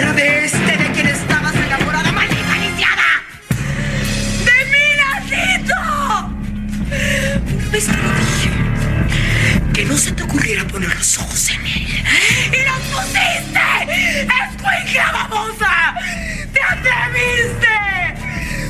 era 0.00 0.12
de 0.14 0.44
este 0.44 0.76
de 0.76 0.92
quien 0.92 1.06
estabas 1.08 1.54
enamorada, 1.54 2.10
maldita 2.12 2.56
lisiada. 2.56 3.22
¡De 4.46 4.56
Nacito! 5.00 5.80
Una 7.54 7.68
vez 7.70 7.86
te 7.86 7.92
dije. 7.92 8.50
Que 9.74 9.84
no 9.84 9.96
se 9.96 10.12
te 10.12 10.22
ocurriera 10.22 10.64
poner 10.64 10.94
los 10.96 11.18
ojos 11.18 11.50
en 11.50 11.60
él. 11.66 12.04
¡Y 12.52 12.64
los 12.68 12.80
pusiste! 12.92 13.66
¡Escuincla 14.22 15.12
babosa! 15.12 15.94
¡Te 16.52 16.60
atreviste! 16.62 17.74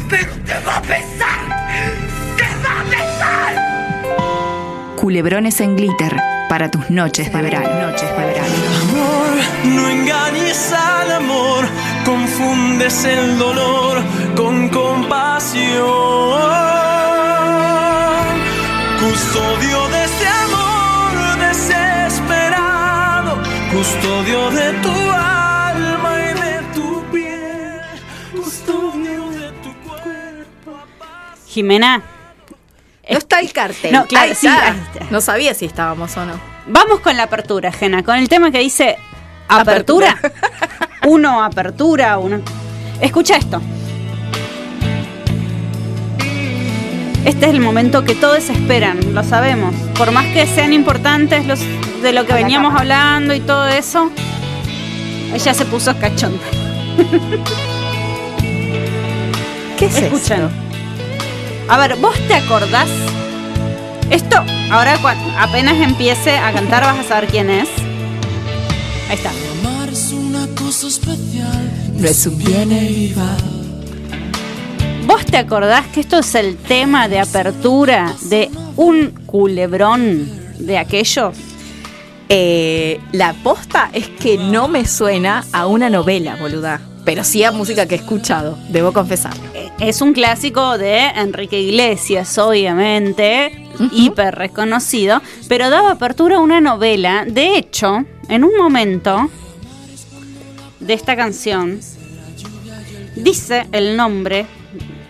¡Pero 0.08 0.32
te 0.46 0.58
va 0.66 0.76
a 0.76 0.82
pesar! 0.82 1.40
¡Te 2.36 2.48
va 2.64 2.72
a 2.80 2.84
pesar! 2.90 3.52
Culebrones 4.96 5.60
en 5.60 5.76
glitter 5.76 6.16
para 6.48 6.70
tus 6.70 6.90
noches 6.90 7.32
de. 7.32 7.80
Noches 7.80 8.10
de 8.16 8.24
verano. 8.26 8.69
No 9.64 9.88
engañes 9.88 10.72
al 10.72 11.12
amor, 11.12 11.66
confundes 12.04 13.04
el 13.04 13.38
dolor 13.38 14.02
con 14.36 14.68
compasión. 14.68 15.80
Custodio 19.00 19.88
de 19.88 20.04
ese 20.04 20.26
amor 20.26 21.38
desesperado, 21.38 23.38
custodio 23.72 24.50
de 24.50 24.72
tu 24.74 25.10
alma 25.10 26.18
y 26.20 26.40
de 26.40 26.62
tu 26.74 27.02
piel, 27.10 27.80
custodio 28.34 29.30
de 29.30 29.50
tu 29.62 29.72
cuerpo. 29.88 30.78
Jimena, 31.46 32.02
No 33.10 33.18
está 33.18 33.40
el 33.40 33.52
cartel. 33.52 33.92
No, 33.92 34.06
claro, 34.06 34.28
Ahí 34.30 34.34
sí, 34.34 34.46
está. 34.46 34.70
ahí 34.72 34.80
está. 34.94 35.06
No 35.10 35.20
sabía 35.20 35.54
si 35.54 35.66
estábamos 35.66 36.16
o 36.16 36.24
no. 36.24 36.40
vamos 36.66 37.00
con 37.00 37.16
la 37.16 37.24
apertura, 37.24 37.72
Jena, 37.72 38.02
con 38.02 38.16
el 38.16 38.28
tema 38.28 38.50
que 38.50 38.58
dice 38.60 38.96
apertura. 39.58 40.16
uno, 41.06 41.42
apertura, 41.42 42.18
uno. 42.18 42.40
Escucha 43.00 43.36
esto. 43.36 43.60
Este 47.24 47.46
es 47.46 47.52
el 47.52 47.60
momento 47.60 48.04
que 48.04 48.14
todos 48.14 48.48
esperan, 48.48 49.14
lo 49.14 49.22
sabemos. 49.22 49.74
Por 49.96 50.10
más 50.10 50.24
que 50.26 50.46
sean 50.46 50.72
importantes 50.72 51.46
los 51.46 51.60
de 52.02 52.12
lo 52.14 52.24
que 52.26 52.32
veníamos 52.32 52.74
hablando 52.78 53.34
y 53.34 53.40
todo 53.40 53.68
eso, 53.68 54.10
ella 55.34 55.52
se 55.52 55.64
puso 55.66 55.94
cachonda. 55.98 56.40
¿Qué 59.78 59.84
es 59.86 59.96
Escuchen. 59.96 60.42
esto? 60.44 60.50
A 61.68 61.76
ver, 61.76 61.96
¿vos 61.96 62.16
te 62.26 62.34
acordás? 62.34 62.88
Esto, 64.10 64.36
ahora 64.72 64.96
cua- 64.98 65.14
apenas 65.38 65.76
empiece 65.76 66.36
a 66.36 66.52
cantar 66.52 66.82
vas 66.84 66.98
a 66.98 67.04
saber 67.04 67.28
quién 67.30 67.48
es. 67.50 67.68
Ahí 69.10 69.16
está. 69.16 69.32
Amar 69.60 69.88
es 69.88 70.12
una 70.12 70.46
cosa 70.54 70.86
especial, 70.86 71.68
No 71.96 72.06
es 72.06 72.24
un 72.28 72.38
viene 72.38 72.88
y 72.88 73.12
va. 73.12 73.36
¿Vos 75.04 75.26
te 75.26 75.36
acordás 75.36 75.88
que 75.88 75.98
esto 75.98 76.18
es 76.20 76.32
el 76.36 76.56
tema 76.56 77.08
de 77.08 77.18
apertura 77.18 78.14
de 78.28 78.48
un 78.76 79.10
culebrón 79.26 80.30
de 80.60 80.78
aquellos? 80.78 81.34
Eh, 82.28 83.00
la 83.10 83.32
posta 83.32 83.90
es 83.92 84.06
que 84.08 84.38
no 84.38 84.68
me 84.68 84.86
suena 84.86 85.44
a 85.52 85.66
una 85.66 85.90
novela, 85.90 86.36
boluda. 86.36 86.80
Pero 87.04 87.24
sí 87.24 87.42
a 87.42 87.50
música 87.50 87.86
que 87.86 87.96
he 87.96 87.98
escuchado, 87.98 88.56
debo 88.68 88.92
confesarlo. 88.92 89.42
Eh, 89.54 89.70
Es 89.80 90.00
un 90.02 90.12
clásico 90.12 90.78
de 90.78 91.08
Enrique 91.16 91.60
Iglesias, 91.60 92.38
obviamente, 92.38 93.66
hiper 93.90 94.36
reconocido, 94.36 95.20
pero 95.48 95.68
daba 95.68 95.92
apertura 95.92 96.36
a 96.36 96.40
una 96.40 96.60
novela. 96.60 97.24
De 97.26 97.56
hecho, 97.56 98.04
en 98.28 98.44
un 98.44 98.56
momento 98.56 99.30
de 100.80 100.94
esta 100.94 101.16
canción, 101.16 101.80
dice 103.16 103.66
el 103.72 103.96
nombre 103.96 104.46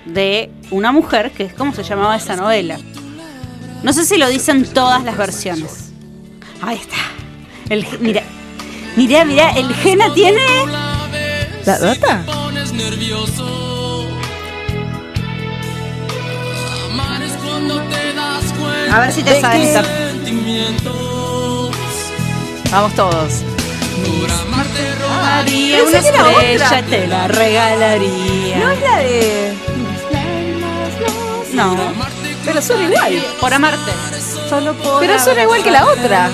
de 0.07 0.51
una 0.71 0.93
mujer, 0.93 1.33
que 1.33 1.45
es 1.45 1.55
como 1.55 1.75
se 1.75 1.83
llamaba 1.83 2.17
esa 2.17 2.37
novela. 2.37 2.79
No 3.83 3.93
sé 3.93 4.05
si 4.05 4.19
lo 4.19 4.29
dicen 4.29 4.65
todas 4.65 5.05
las 5.05 5.17
versiones. 5.17 5.91
Ahí 6.61 6.77
está. 6.77 6.97
El, 7.69 7.87
mira, 8.01 8.23
mira, 8.97 9.25
mira, 9.25 9.51
el 9.51 9.73
Gena 9.75 10.13
tiene... 10.13 10.41
¿La 11.65 11.79
data? 11.79 12.25
A 18.93 19.01
ver 19.01 19.13
si 19.13 19.23
te 19.23 19.41
sabes. 19.41 19.79
Vamos 22.71 22.95
todos. 22.95 23.43
Por 24.21 24.31
amarte 24.31 24.81
Pensé 25.45 26.11
una 26.11 26.31
estrella, 26.31 26.83
te 26.89 27.07
la 27.07 27.29
regalaría. 27.29 28.59
No 28.59 28.71
es 28.71 28.81
la 28.81 28.97
de. 28.99 29.55
No, 31.53 31.77
Pero 32.45 32.63
suena 32.63 32.85
igual. 32.85 33.27
por 33.41 33.53
amarte. 33.55 33.93
Solo 34.49 34.75
por 34.75 35.01
Pero 35.01 35.19
suena 35.19 35.43
igual 35.43 35.63
que 35.63 35.71
la 35.71 35.87
otra. 35.87 36.31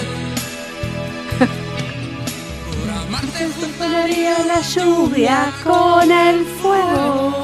la 4.46 4.60
lluvia 4.60 5.52
con 5.64 6.10
el 6.10 6.44
fuego. 6.44 7.34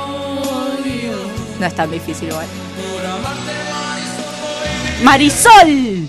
No 1.58 1.66
es 1.66 1.75
tan 1.75 1.91
difícil 1.91 2.28
igual. 2.28 2.47
Marisol. 5.02 6.08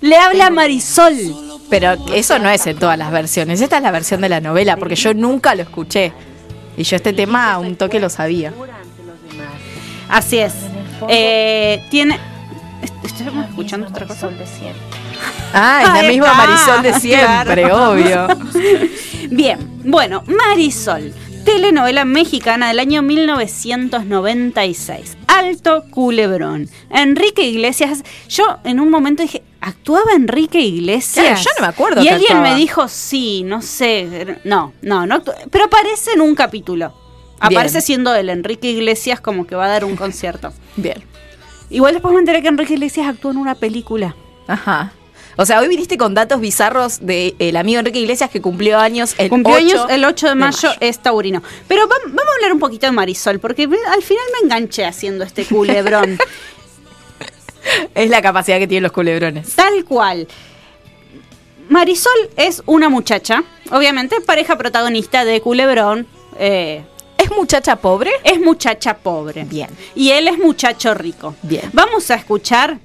Le 0.00 0.16
habla 0.16 0.50
Marisol. 0.50 1.43
Pero 1.70 1.96
eso 2.14 2.38
no 2.38 2.48
es 2.50 2.66
en 2.66 2.76
todas 2.78 2.98
las 2.98 3.10
versiones. 3.10 3.60
Esta 3.60 3.78
es 3.78 3.82
la 3.82 3.90
versión 3.90 4.20
de 4.20 4.28
la 4.28 4.40
novela, 4.40 4.76
porque 4.76 4.94
yo 4.96 5.14
nunca 5.14 5.54
lo 5.54 5.62
escuché. 5.62 6.12
Y 6.76 6.82
yo 6.84 6.96
este 6.96 7.12
tema 7.12 7.52
a 7.52 7.58
un 7.58 7.76
toque 7.76 8.00
lo 8.00 8.10
sabía. 8.10 8.52
Así 10.08 10.38
es. 10.38 10.52
Eh, 11.08 11.84
tiene. 11.90 12.18
est- 12.82 12.94
¿Estamos 13.04 13.46
escuchando 13.48 13.86
otra 13.88 14.06
cosa? 14.06 14.28
Ah, 15.52 15.82
es 15.82 15.88
la 16.02 16.08
misma 16.08 16.34
Marisol 16.34 16.82
de 16.82 16.94
siempre, 17.00 17.72
obvio. 17.72 18.26
Bien, 19.30 19.58
bueno, 19.84 20.22
Marisol, 20.26 21.12
telenovela 21.44 22.04
mexicana 22.04 22.68
del 22.68 22.78
año 22.80 23.02
1996. 23.02 25.16
Alto 25.26 25.84
Culebrón. 25.90 26.68
Enrique 26.90 27.42
Iglesias. 27.42 28.02
Yo 28.28 28.58
en 28.64 28.80
un 28.80 28.90
momento 28.90 29.22
dije, 29.22 29.42
¿actuaba 29.64 30.12
Enrique 30.14 30.60
Iglesias? 30.60 31.24
Claro, 31.26 31.40
yo 31.42 31.50
no 31.58 31.62
me 31.62 31.68
acuerdo 31.68 32.00
Y 32.02 32.04
que 32.06 32.10
alguien 32.14 32.32
actuaba. 32.32 32.54
me 32.54 32.60
dijo, 32.60 32.88
sí, 32.88 33.42
no 33.44 33.62
sé. 33.62 34.38
No, 34.44 34.72
no, 34.82 35.06
no. 35.06 35.14
actúa- 35.16 35.36
Pero 35.50 35.64
aparece 35.64 36.12
en 36.12 36.20
un 36.20 36.34
capítulo. 36.34 36.88
Bien. 37.48 37.58
Aparece 37.58 37.80
siendo 37.80 38.14
el 38.14 38.28
Enrique 38.30 38.68
Iglesias 38.70 39.20
como 39.20 39.46
que 39.46 39.54
va 39.56 39.66
a 39.66 39.68
dar 39.68 39.84
un 39.84 39.96
concierto. 39.96 40.52
Bien. 40.76 41.02
Igual 41.70 41.94
después 41.94 42.14
me 42.14 42.20
enteré 42.20 42.40
que 42.42 42.48
Enrique 42.48 42.74
Iglesias 42.74 43.06
actuó 43.08 43.30
en 43.32 43.38
una 43.38 43.54
película. 43.54 44.14
Ajá. 44.46 44.92
O 45.36 45.44
sea, 45.44 45.58
hoy 45.58 45.66
viniste 45.66 45.98
con 45.98 46.14
datos 46.14 46.40
bizarros 46.40 46.98
del 47.04 47.56
amigo 47.56 47.80
Enrique 47.80 47.98
Iglesias 47.98 48.30
que 48.30 48.40
cumplió 48.40 48.78
años 48.78 49.16
el 49.18 49.28
Cumplió 49.28 49.56
8 49.56 49.64
años 49.64 49.86
el 49.90 50.04
8 50.04 50.28
de 50.28 50.34
mayo, 50.36 50.68
es 50.78 51.00
taurino. 51.00 51.42
Pero 51.66 51.88
vam- 51.88 52.04
vamos 52.06 52.28
a 52.32 52.34
hablar 52.36 52.52
un 52.52 52.60
poquito 52.60 52.86
de 52.86 52.92
Marisol, 52.92 53.40
porque 53.40 53.64
al 53.64 54.02
final 54.02 54.24
me 54.32 54.44
enganché 54.46 54.84
haciendo 54.84 55.24
este 55.24 55.44
culebrón. 55.44 56.18
Es 57.94 58.10
la 58.10 58.20
capacidad 58.22 58.58
que 58.58 58.66
tienen 58.66 58.82
los 58.84 58.92
culebrones. 58.92 59.54
Tal 59.54 59.84
cual. 59.84 60.26
Marisol 61.68 62.12
es 62.36 62.62
una 62.66 62.88
muchacha, 62.88 63.42
obviamente 63.70 64.20
pareja 64.20 64.56
protagonista 64.58 65.24
de 65.24 65.40
Culebrón. 65.40 66.06
eh, 66.38 66.82
¿Es 67.16 67.30
muchacha 67.30 67.76
pobre? 67.76 68.10
es 68.22 68.38
muchacha 68.38 68.94
pobre. 68.98 69.44
Bien. 69.44 69.70
Y 69.94 70.10
él 70.10 70.28
es 70.28 70.38
muchacho 70.38 70.92
rico. 70.92 71.34
Bien. 71.42 71.70
Vamos 71.72 72.10
a 72.10 72.16
escuchar 72.16 72.78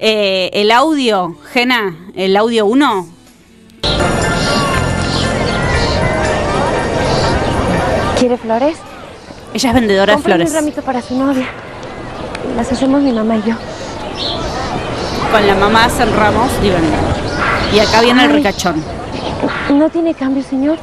eh, 0.00 0.50
el 0.54 0.72
audio, 0.72 1.36
Gena, 1.52 2.08
el 2.16 2.36
audio 2.36 2.66
1. 2.66 3.08
¿Quiere 8.18 8.36
flores? 8.36 8.76
Ella 9.54 9.68
es 9.70 9.74
vendedora 9.74 10.16
de 10.16 10.22
flores. 10.22 10.48
un 10.50 10.54
ramito 10.56 10.82
para 10.82 11.00
su 11.00 11.16
novia. 11.16 11.46
Las 12.56 12.70
hacemos 12.72 13.00
mi 13.02 13.12
mamá 13.12 13.36
y 13.36 13.42
yo. 13.48 13.54
Con 15.30 15.46
la 15.46 15.54
mamá 15.54 15.84
hacen 15.84 16.14
ramos 16.16 16.50
y 16.62 16.70
venden. 16.70 17.00
Y 17.72 17.78
acá 17.78 18.00
viene 18.00 18.24
el 18.24 18.32
ricachón. 18.32 18.82
No 19.70 19.88
tiene 19.88 20.14
cambio, 20.14 20.42
señor. 20.42 20.76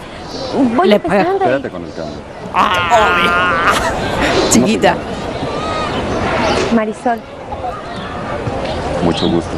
Voy 0.76 0.88
Le 0.88 1.00
paga. 1.00 1.22
Espérate 1.34 1.70
con 1.70 1.84
el 1.84 1.92
cambio. 1.94 2.18
Chiquita. 4.50 4.96
Marisol, 6.74 7.20
Mucho 9.04 9.30
gusto. 9.30 9.52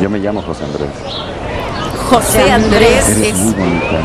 Yo 0.00 0.10
me 0.10 0.18
llamo 0.18 0.42
José 0.42 0.64
Andrés. 0.64 0.88
José 2.10 2.50
Andrés. 2.52 3.08
Eres 3.08 3.28
es- 3.28 3.36
muy 3.38 3.54
bonita. 3.54 4.00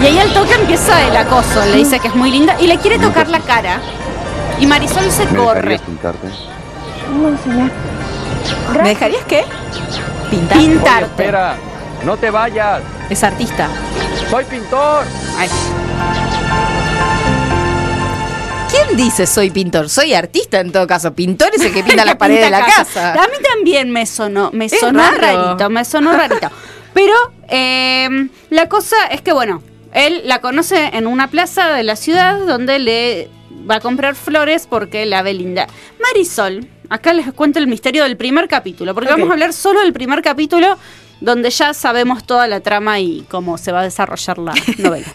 Y 0.00 0.06
ahí 0.06 0.18
al 0.18 0.32
toque 0.32 0.54
empieza 0.54 1.02
el 1.06 1.16
acoso. 1.16 1.64
Le 1.66 1.76
dice 1.76 1.98
que 2.00 2.08
es 2.08 2.14
muy 2.14 2.30
linda 2.30 2.56
y 2.60 2.66
le 2.66 2.78
quiere 2.78 2.98
tocar 2.98 3.28
la 3.28 3.40
cara. 3.40 3.80
Y 4.58 4.66
Marisol 4.66 5.10
se 5.10 5.26
¿Me 5.26 5.36
corre. 5.38 5.78
pintarte? 5.80 6.28
no, 6.28 7.36
señor. 7.42 7.70
¿Me 8.82 8.88
dejarías 8.90 9.24
qué? 9.24 9.44
Pintar. 10.30 10.58
Pintarte. 10.58 11.04
espera. 11.06 11.56
No 12.04 12.16
te 12.16 12.30
vayas. 12.30 12.82
Es 13.10 13.22
artista. 13.24 13.68
Soy 14.30 14.44
pintor. 14.44 15.04
Ay, 15.38 15.48
¿Quién 18.70 18.96
dice 18.96 19.26
soy 19.26 19.50
pintor? 19.50 19.88
Soy 19.88 20.12
artista 20.14 20.60
en 20.60 20.72
todo 20.72 20.86
caso. 20.86 21.14
Pintor 21.14 21.50
es 21.54 21.62
el 21.62 21.72
que 21.72 21.82
pinta 21.82 22.04
la 22.04 22.18
pared 22.18 22.40
de 22.42 22.50
la 22.50 22.64
casa. 22.66 23.12
A 23.12 23.26
mí 23.28 23.36
también 23.54 23.90
me 23.90 24.04
sonó, 24.06 24.50
me 24.52 24.66
Es 24.66 24.78
sonó 24.80 25.00
raro. 25.00 25.18
rarito, 25.46 25.70
me 25.70 25.84
sonó 25.84 26.12
rarito. 26.12 26.50
Pero 26.92 27.14
eh, 27.48 28.28
la 28.50 28.68
cosa 28.68 28.96
es 29.10 29.20
que, 29.22 29.32
bueno, 29.32 29.62
él 29.92 30.22
la 30.24 30.40
conoce 30.40 30.90
en 30.92 31.06
una 31.06 31.28
plaza 31.28 31.68
de 31.68 31.84
la 31.84 31.94
ciudad 31.96 32.38
donde 32.46 32.78
le 32.78 33.30
va 33.70 33.76
a 33.76 33.80
comprar 33.80 34.14
flores 34.14 34.66
porque 34.68 35.06
la 35.06 35.22
ve 35.22 35.34
linda. 35.34 35.66
Marisol, 36.00 36.68
acá 36.88 37.12
les 37.12 37.32
cuento 37.32 37.58
el 37.58 37.66
misterio 37.66 38.04
del 38.04 38.16
primer 38.16 38.48
capítulo, 38.48 38.94
porque 38.94 39.10
vamos 39.10 39.28
a 39.28 39.32
hablar 39.32 39.52
solo 39.52 39.80
del 39.80 39.92
primer 39.92 40.22
capítulo 40.22 40.78
donde 41.20 41.50
ya 41.50 41.72
sabemos 41.74 42.24
toda 42.24 42.46
la 42.46 42.60
trama 42.60 43.00
y 43.00 43.24
cómo 43.30 43.58
se 43.58 43.72
va 43.72 43.80
a 43.80 43.84
desarrollar 43.84 44.38
la 44.38 44.54
novela. 44.78 45.06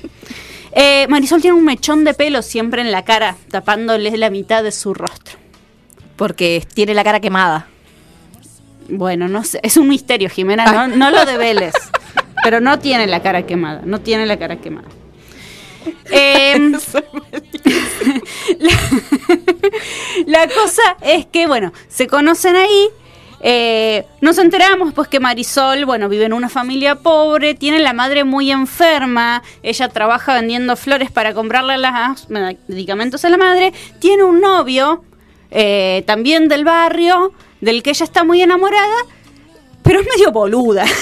Eh, 0.73 1.05
Marisol 1.09 1.41
tiene 1.41 1.57
un 1.57 1.65
mechón 1.65 2.03
de 2.03 2.13
pelo 2.13 2.41
siempre 2.41 2.81
en 2.81 2.91
la 2.91 3.03
cara, 3.03 3.35
tapándole 3.49 4.15
la 4.17 4.29
mitad 4.29 4.63
de 4.63 4.71
su 4.71 4.93
rostro. 4.93 5.37
Porque 6.15 6.65
tiene 6.73 6.93
la 6.93 7.03
cara 7.03 7.19
quemada. 7.19 7.67
Bueno, 8.89 9.27
no 9.27 9.43
sé, 9.43 9.59
es 9.63 9.77
un 9.77 9.87
misterio, 9.87 10.29
Jimena, 10.29 10.65
no, 10.65 10.87
no 10.87 11.11
lo 11.11 11.25
develes. 11.31 11.73
Pero 12.43 12.59
no 12.59 12.79
tiene 12.79 13.05
la 13.07 13.21
cara 13.21 13.45
quemada, 13.45 13.81
no 13.85 14.01
tiene 14.01 14.25
la 14.25 14.37
cara 14.37 14.57
quemada. 14.57 14.87
Em, 16.11 16.71
la, 18.59 18.71
la 20.27 20.47
cosa 20.47 20.81
es 21.01 21.25
que, 21.25 21.47
bueno, 21.47 21.71
se 21.87 22.07
conocen 22.07 22.55
ahí. 22.55 22.89
eh, 23.43 24.05
nos 24.21 24.37
enteramos 24.37 24.93
pues 24.93 25.07
que 25.07 25.19
Marisol, 25.19 25.85
bueno, 25.85 26.09
vive 26.09 26.25
en 26.25 26.33
una 26.33 26.49
familia 26.49 26.95
pobre, 26.95 27.55
tiene 27.55 27.79
la 27.79 27.93
madre 27.93 28.23
muy 28.23 28.51
enferma, 28.51 29.41
ella 29.63 29.89
trabaja 29.89 30.33
vendiendo 30.35 30.75
flores 30.75 31.09
para 31.11 31.33
comprarle 31.33 31.77
los 31.77 32.29
medicamentos 32.67 33.25
a 33.25 33.29
la 33.29 33.37
madre, 33.37 33.73
tiene 33.99 34.23
un 34.23 34.41
novio 34.41 35.03
eh, 35.49 36.03
también 36.05 36.47
del 36.47 36.63
barrio, 36.65 37.33
del 37.61 37.81
que 37.83 37.89
ella 37.91 38.03
está 38.05 38.23
muy 38.23 38.41
enamorada, 38.41 39.05
pero 39.83 40.01
es 40.01 40.07
medio 40.15 40.31
boluda. 40.31 40.85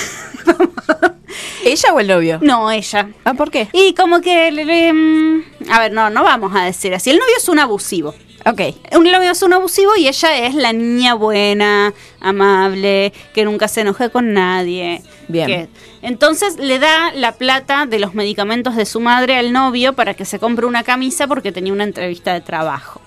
¿Ella 1.65 1.93
o 1.93 1.99
el 1.99 2.07
novio? 2.07 2.39
no, 2.41 2.71
ella. 2.71 3.09
Ah, 3.25 3.33
¿por 3.33 3.51
qué? 3.51 3.67
Y 3.73 3.93
como 3.93 4.21
que, 4.21 4.51
mm, 4.93 5.71
a 5.71 5.79
ver, 5.79 5.91
no, 5.91 6.09
no 6.09 6.23
vamos 6.23 6.55
a 6.55 6.63
decir 6.65 6.93
así. 6.93 7.09
El 7.11 7.17
novio 7.19 7.33
es 7.37 7.47
un 7.49 7.59
abusivo. 7.59 8.15
Ok. 8.45 8.61
Un 8.95 9.03
novio 9.11 9.31
es 9.31 9.41
un 9.43 9.51
abusivo 9.53 9.95
y 9.97 10.07
ella 10.07 10.45
es 10.47 10.55
la 10.55 10.71
niña 10.71 11.13
buena, 11.13 11.93
amable, 12.21 13.11
que 13.33 13.43
nunca 13.43 13.67
se 13.67 13.81
enoja 13.81 14.09
con 14.09 14.33
nadie. 14.33 15.01
Bien. 15.27 15.45
que- 15.47 15.67
entonces 16.01 16.55
le 16.57 16.79
da 16.79 17.11
la 17.13 17.33
plata 17.33 17.85
de 17.85 17.99
los 17.99 18.15
medicamentos 18.15 18.75
de 18.75 18.85
su 18.85 18.99
madre 19.01 19.35
al 19.35 19.51
novio 19.51 19.93
para 19.93 20.13
que 20.15 20.25
se 20.25 20.39
compre 20.39 20.65
una 20.65 20.83
camisa 20.83 21.27
porque 21.27 21.51
tenía 21.51 21.73
una 21.73 21.83
entrevista 21.83 22.33
de 22.33 22.41
trabajo. 22.41 23.01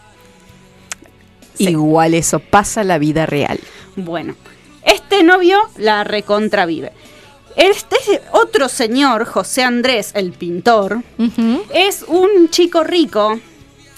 Igual 1.58 2.14
eso 2.14 2.38
pasa 2.38 2.82
en 2.82 2.88
la 2.88 2.98
vida 2.98 3.26
real. 3.26 3.58
Bueno, 3.96 4.34
este 4.84 5.22
novio 5.22 5.58
la 5.78 6.04
recontravive. 6.04 6.92
Este 7.56 7.96
otro 8.32 8.68
señor, 8.68 9.24
José 9.24 9.62
Andrés, 9.62 10.12
el 10.14 10.32
pintor, 10.32 11.02
es 11.72 12.04
un 12.08 12.48
chico 12.50 12.82
rico 12.84 13.38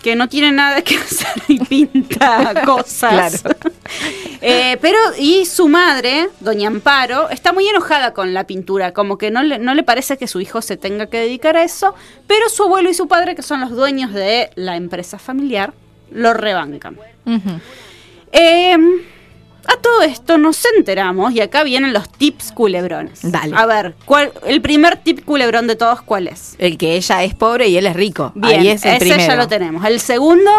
que 0.05 0.17
no 0.17 0.29
tiene 0.29 0.53
nada 0.53 0.83
que 0.83 0.97
hacer 0.99 1.43
y 1.49 1.59
pinta 1.65 2.62
cosas. 2.67 3.43
Claro. 3.43 3.59
Eh, 4.47 4.77
pero, 4.83 4.99
y 5.19 5.47
su 5.47 5.69
madre, 5.69 6.29
doña 6.41 6.69
Amparo, 6.69 7.31
está 7.31 7.55
muy 7.55 7.67
enojada 7.67 8.12
con 8.12 8.35
la 8.35 8.47
pintura, 8.47 8.93
como 8.93 9.17
que 9.17 9.31
no 9.31 9.43
le, 9.43 9.59
no 9.59 9.73
le 9.73 9.83
parece 9.83 10.19
que 10.19 10.27
su 10.27 10.39
hijo 10.39 10.61
se 10.61 10.77
tenga 10.77 11.06
que 11.06 11.19
dedicar 11.19 11.56
a 11.56 11.65
eso, 11.65 11.95
pero 12.27 12.51
su 12.51 12.65
abuelo 12.65 12.91
y 12.91 12.95
su 12.95 13.09
padre, 13.09 13.35
que 13.35 13.41
son 13.41 13.62
los 13.62 13.71
dueños 13.71 14.12
de 14.12 14.51
la 14.55 14.77
empresa 14.77 15.19
familiar, 15.19 15.73
lo 16.11 16.35
rebancan. 16.35 16.99
Esto 20.05 20.39
nos 20.39 20.62
enteramos 20.77 21.33
y 21.33 21.41
acá 21.41 21.62
vienen 21.65 21.93
los 21.93 22.09
tips 22.09 22.53
culebrones. 22.53 23.21
Dale. 23.23 23.55
A 23.56 23.67
ver, 23.67 23.95
¿cuál, 24.05 24.33
el 24.47 24.61
primer 24.62 24.97
tip 24.99 25.25
culebrón 25.25 25.67
de 25.67 25.77
todos, 25.77 26.03
¿cuál 26.03 26.29
es? 26.29 26.55
El 26.59 26.79
que 26.79 26.95
ella 26.97 27.25
es 27.25 27.35
pobre 27.35 27.69
y 27.69 27.77
él 27.77 27.87
es 27.87 27.95
rico. 27.97 28.33
Bien, 28.35 28.61
Ahí 28.61 28.69
es 28.69 28.85
el 28.85 28.93
ese 28.93 29.01
primero. 29.01 29.27
ya 29.27 29.37
lo 29.37 29.49
tenemos. 29.49 29.85
El 29.85 29.99
segundo, 30.01 30.51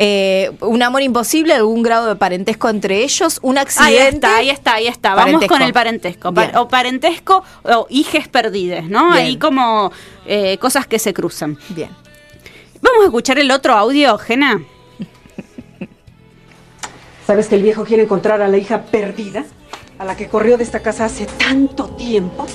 Eh, 0.00 0.52
un 0.60 0.80
amor 0.84 1.02
imposible, 1.02 1.54
algún 1.54 1.82
grado 1.82 2.06
de 2.06 2.14
parentesco 2.14 2.68
entre 2.68 3.02
ellos, 3.02 3.40
un 3.42 3.58
ahí 3.58 3.64
accidente. 3.64 4.14
está, 4.14 4.36
ahí 4.36 4.48
está, 4.48 4.74
ahí 4.74 4.86
está. 4.86 5.14
Vamos 5.16 5.44
con 5.46 5.60
el 5.60 5.72
parentesco. 5.72 6.30
Bien. 6.30 6.54
o 6.56 6.68
parentesco 6.68 7.42
o 7.64 7.86
hijes 7.90 8.28
perdides, 8.28 8.84
¿no? 8.88 9.10
Bien. 9.10 9.26
Ahí 9.26 9.36
como 9.38 9.90
eh, 10.24 10.56
cosas 10.58 10.86
que 10.86 11.00
se 11.00 11.12
cruzan. 11.12 11.58
Bien. 11.70 11.90
Vamos 12.80 13.00
a 13.02 13.04
escuchar 13.06 13.40
el 13.40 13.50
otro 13.50 13.74
audio, 13.74 14.16
Jena. 14.18 14.60
¿Sabes 17.28 17.48
que 17.48 17.56
el 17.56 17.62
viejo 17.62 17.84
quiere 17.84 18.04
encontrar 18.04 18.40
a 18.40 18.48
la 18.48 18.56
hija 18.56 18.84
perdida? 18.84 19.44
A 19.98 20.04
la 20.06 20.16
que 20.16 20.28
corrió 20.28 20.56
de 20.56 20.62
esta 20.62 20.80
casa 20.80 21.04
hace 21.04 21.26
tanto 21.26 21.90
tiempo. 21.90 22.46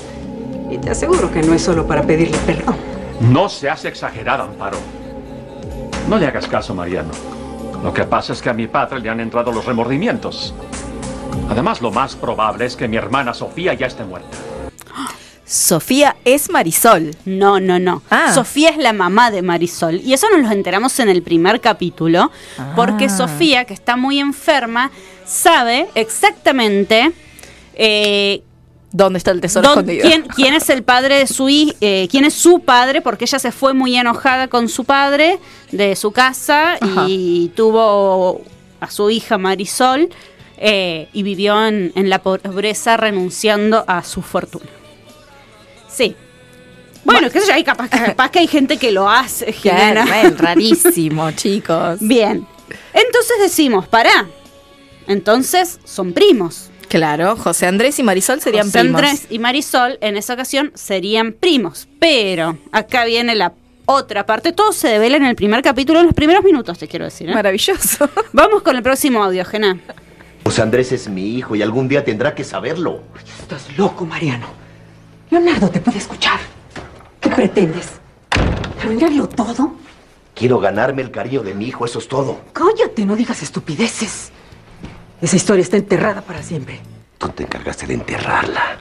Y 0.67 0.79
te 0.79 0.89
aseguro 0.89 1.31
que 1.31 1.43
no 1.43 1.53
es 1.53 1.61
solo 1.61 1.85
para 1.85 2.01
pedirle 2.01 2.35
perdón. 2.39 2.77
No 3.21 3.49
seas 3.49 3.85
exagerada, 3.85 4.45
Amparo. 4.45 4.79
No 6.09 6.17
le 6.17 6.25
hagas 6.25 6.47
caso, 6.47 6.73
Mariano. 6.73 7.11
Lo 7.83 7.93
que 7.93 8.05
pasa 8.05 8.33
es 8.33 8.41
que 8.41 8.49
a 8.49 8.53
mi 8.53 8.65
padre 8.65 8.99
le 8.99 9.11
han 9.11 9.19
entrado 9.19 9.51
los 9.51 9.63
remordimientos. 9.63 10.55
Además, 11.51 11.79
lo 11.79 11.91
más 11.91 12.15
probable 12.15 12.65
es 12.65 12.75
que 12.75 12.87
mi 12.87 12.97
hermana 12.97 13.35
Sofía 13.35 13.75
ya 13.75 13.85
esté 13.85 14.03
muerta. 14.03 14.35
Sofía 15.53 16.15
es 16.25 16.49
Marisol. 16.49 17.15
No, 17.25 17.59
no, 17.59 17.77
no. 17.77 18.01
Ah. 18.09 18.33
Sofía 18.33 18.69
es 18.69 18.77
la 18.77 18.91
mamá 18.91 19.29
de 19.29 19.43
Marisol. 19.43 20.01
Y 20.01 20.13
eso 20.13 20.27
nos 20.31 20.41
lo 20.41 20.51
enteramos 20.51 20.97
en 20.99 21.09
el 21.09 21.21
primer 21.21 21.61
capítulo. 21.61 22.31
Porque 22.75 23.05
Ah. 23.05 23.09
Sofía, 23.09 23.65
que 23.65 23.75
está 23.75 23.95
muy 23.95 24.17
enferma, 24.19 24.89
sabe 25.25 25.87
exactamente 25.93 27.11
eh, 27.75 28.41
¿Dónde 28.91 29.17
está 29.17 29.29
el 29.31 29.41
tesoro 29.41 29.67
escondido? 29.69 30.07
quién, 30.07 30.23
quién 30.35 30.53
es 30.55 30.69
el 30.69 30.83
padre 30.83 31.17
de 31.19 31.27
su 31.27 31.49
hija, 31.49 31.73
quién 31.79 32.25
es 32.25 32.33
su 32.33 32.59
padre, 32.61 33.01
porque 33.01 33.25
ella 33.25 33.37
se 33.39 33.51
fue 33.51 33.73
muy 33.73 33.95
enojada 33.95 34.47
con 34.47 34.69
su 34.69 34.85
padre 34.85 35.39
de 35.71 35.95
su 35.95 36.11
casa 36.11 36.77
Ajá. 36.79 37.05
y 37.07 37.51
tuvo 37.55 38.41
a 38.79 38.89
su 38.91 39.09
hija 39.09 39.37
Marisol 39.39 40.09
eh, 40.57 41.09
y 41.13 41.23
vivió 41.23 41.65
en, 41.67 41.91
en 41.95 42.09
la 42.09 42.21
pobreza 42.21 42.97
renunciando 42.97 43.83
a 43.87 44.03
su 44.03 44.21
fortuna. 44.21 44.65
Sí. 45.93 46.15
Bueno, 47.03 47.29
qué 47.29 47.41
sé 47.41 47.47
yo, 47.47 47.53
hay 47.53 47.63
capaz, 47.63 47.89
capaz 47.89 48.31
que 48.31 48.39
hay 48.39 48.47
gente 48.47 48.77
que 48.77 48.91
lo 48.91 49.09
hace, 49.09 49.51
Jimena. 49.51 50.05
Claro, 50.05 50.21
bueno, 50.21 50.37
rarísimo, 50.37 51.31
chicos. 51.35 51.99
Bien. 51.99 52.47
Entonces 52.93 53.35
decimos, 53.41 53.87
pará. 53.87 54.27
Entonces 55.07 55.79
son 55.83 56.13
primos. 56.13 56.69
Claro, 56.87 57.35
José 57.35 57.65
Andrés 57.65 57.97
y 57.99 58.03
Marisol 58.03 58.39
serían 58.39 58.67
José 58.67 58.79
primos. 58.79 59.01
Andrés 59.01 59.27
y 59.29 59.39
Marisol 59.39 59.97
en 60.01 60.15
esa 60.15 60.33
ocasión 60.33 60.71
serían 60.75 61.33
primos. 61.33 61.87
Pero 61.99 62.57
acá 62.71 63.03
viene 63.05 63.35
la 63.35 63.53
otra 63.85 64.25
parte. 64.25 64.53
Todo 64.53 64.71
se 64.71 64.87
devela 64.87 65.17
en 65.17 65.25
el 65.25 65.35
primer 65.35 65.61
capítulo, 65.61 65.99
en 65.99 66.05
los 66.05 66.15
primeros 66.15 66.43
minutos, 66.43 66.77
te 66.77 66.87
quiero 66.87 67.05
decir. 67.05 67.29
¿eh? 67.29 67.33
Maravilloso. 67.33 68.09
Vamos 68.31 68.61
con 68.61 68.75
el 68.75 68.83
próximo 68.83 69.23
audio, 69.23 69.43
Gena. 69.43 69.77
José 70.43 70.61
Andrés 70.61 70.91
es 70.91 71.09
mi 71.09 71.35
hijo 71.35 71.55
y 71.55 71.61
algún 71.61 71.87
día 71.87 72.03
tendrá 72.05 72.35
que 72.35 72.43
saberlo. 72.43 73.01
Estás 73.41 73.77
loco, 73.77 74.05
Mariano. 74.05 74.62
Leonardo 75.33 75.67
te 75.69 75.79
puede 75.79 75.97
escuchar. 75.97 76.39
¿Qué 77.19 77.29
pretendes? 77.29 77.93
¿Arruinarlo 78.79 79.27
todo? 79.27 79.73
Quiero 80.35 80.59
ganarme 80.59 81.01
el 81.01 81.09
cariño 81.09 81.41
de 81.41 81.55
mi 81.55 81.65
hijo, 81.65 81.85
eso 81.85 81.97
es 81.97 82.07
todo. 82.07 82.39
Cállate, 82.53 83.03
no 83.05 83.15
digas 83.15 83.41
estupideces. 83.41 84.31
Esa 85.21 85.35
historia 85.35 85.63
está 85.63 85.77
enterrada 85.77 86.21
para 86.21 86.43
siempre. 86.43 86.79
Tú 87.17 87.29
te 87.29 87.43
encargaste 87.43 87.87
de 87.87 87.95
enterrarla. 87.95 88.77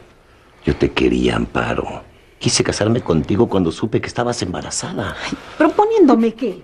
Yo 0.66 0.76
te 0.76 0.92
quería, 0.92 1.36
Amparo. 1.36 2.04
Quise 2.38 2.62
casarme 2.62 3.00
contigo 3.00 3.48
cuando 3.48 3.72
supe 3.72 4.00
que 4.02 4.08
estabas 4.08 4.42
embarazada. 4.42 5.16
¿Proponiéndome 5.56 6.34
qué? 6.34 6.62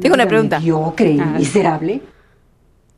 Tengo 0.00 0.14
una 0.14 0.26
pregunta. 0.26 0.58
Yo 0.60 0.94
creí 0.96 1.20
Ah. 1.20 1.24
miserable. 1.36 2.00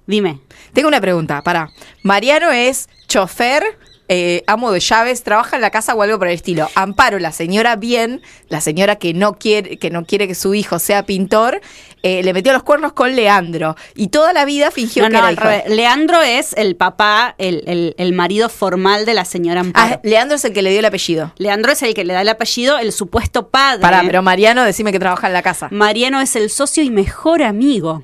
Dime. 0.06 0.40
Tengo 0.72 0.86
una 0.88 1.00
pregunta, 1.00 1.42
para. 1.42 1.70
Mariano 2.04 2.50
es 2.52 2.88
chofer, 3.08 3.62
eh, 4.08 4.42
amo 4.46 4.72
de 4.72 4.80
llaves, 4.80 5.22
trabaja 5.22 5.56
en 5.56 5.62
la 5.62 5.70
casa 5.70 5.94
o 5.94 6.02
algo 6.02 6.18
por 6.18 6.28
el 6.28 6.34
estilo. 6.34 6.68
Amparo, 6.74 7.18
la 7.18 7.30
señora 7.32 7.76
bien, 7.76 8.22
la 8.48 8.60
señora 8.60 8.96
que 8.96 9.12
no 9.14 9.34
quiere 9.34 9.76
que, 9.78 9.90
no 9.90 10.04
quiere 10.06 10.26
que 10.26 10.34
su 10.34 10.54
hijo 10.54 10.78
sea 10.78 11.04
pintor, 11.04 11.60
eh, 12.02 12.22
le 12.22 12.32
metió 12.32 12.52
los 12.52 12.62
cuernos 12.62 12.92
con 12.92 13.14
Leandro. 13.14 13.76
Y 13.94 14.08
toda 14.08 14.32
la 14.32 14.44
vida 14.44 14.70
fingió 14.70 15.02
No, 15.04 15.08
que 15.10 15.16
no, 15.20 15.28
era 15.28 15.56
hijo. 15.58 15.74
Leandro 15.74 16.22
es 16.22 16.52
el 16.56 16.74
papá, 16.76 17.34
el, 17.38 17.62
el- 17.66 17.94
el 17.98 18.12
marido 18.12 18.48
formal 18.48 19.04
de 19.06 19.14
la 19.14 19.24
señora 19.24 19.60
Amparo. 19.60 19.94
Ah, 19.96 20.00
Leandro 20.02 20.36
es 20.36 20.44
el 20.44 20.52
que 20.52 20.62
le 20.62 20.70
dio 20.70 20.78
el 20.78 20.84
apellido. 20.86 21.32
Leandro 21.38 21.72
es 21.72 21.82
el 21.82 21.92
que 21.94 22.04
le 22.04 22.14
da 22.14 22.22
el 22.22 22.28
apellido, 22.28 22.78
el 22.78 22.92
supuesto 22.92 23.48
padre. 23.48 23.80
Pará, 23.82 24.02
pero 24.06 24.22
Mariano, 24.22 24.64
decime 24.64 24.92
que 24.92 24.98
trabaja 24.98 25.26
en 25.26 25.32
la 25.32 25.42
casa. 25.42 25.68
Mariano 25.70 26.20
es 26.20 26.34
el 26.36 26.48
socio 26.50 26.82
y 26.82 26.90
mejor 26.90 27.42
amigo. 27.42 28.02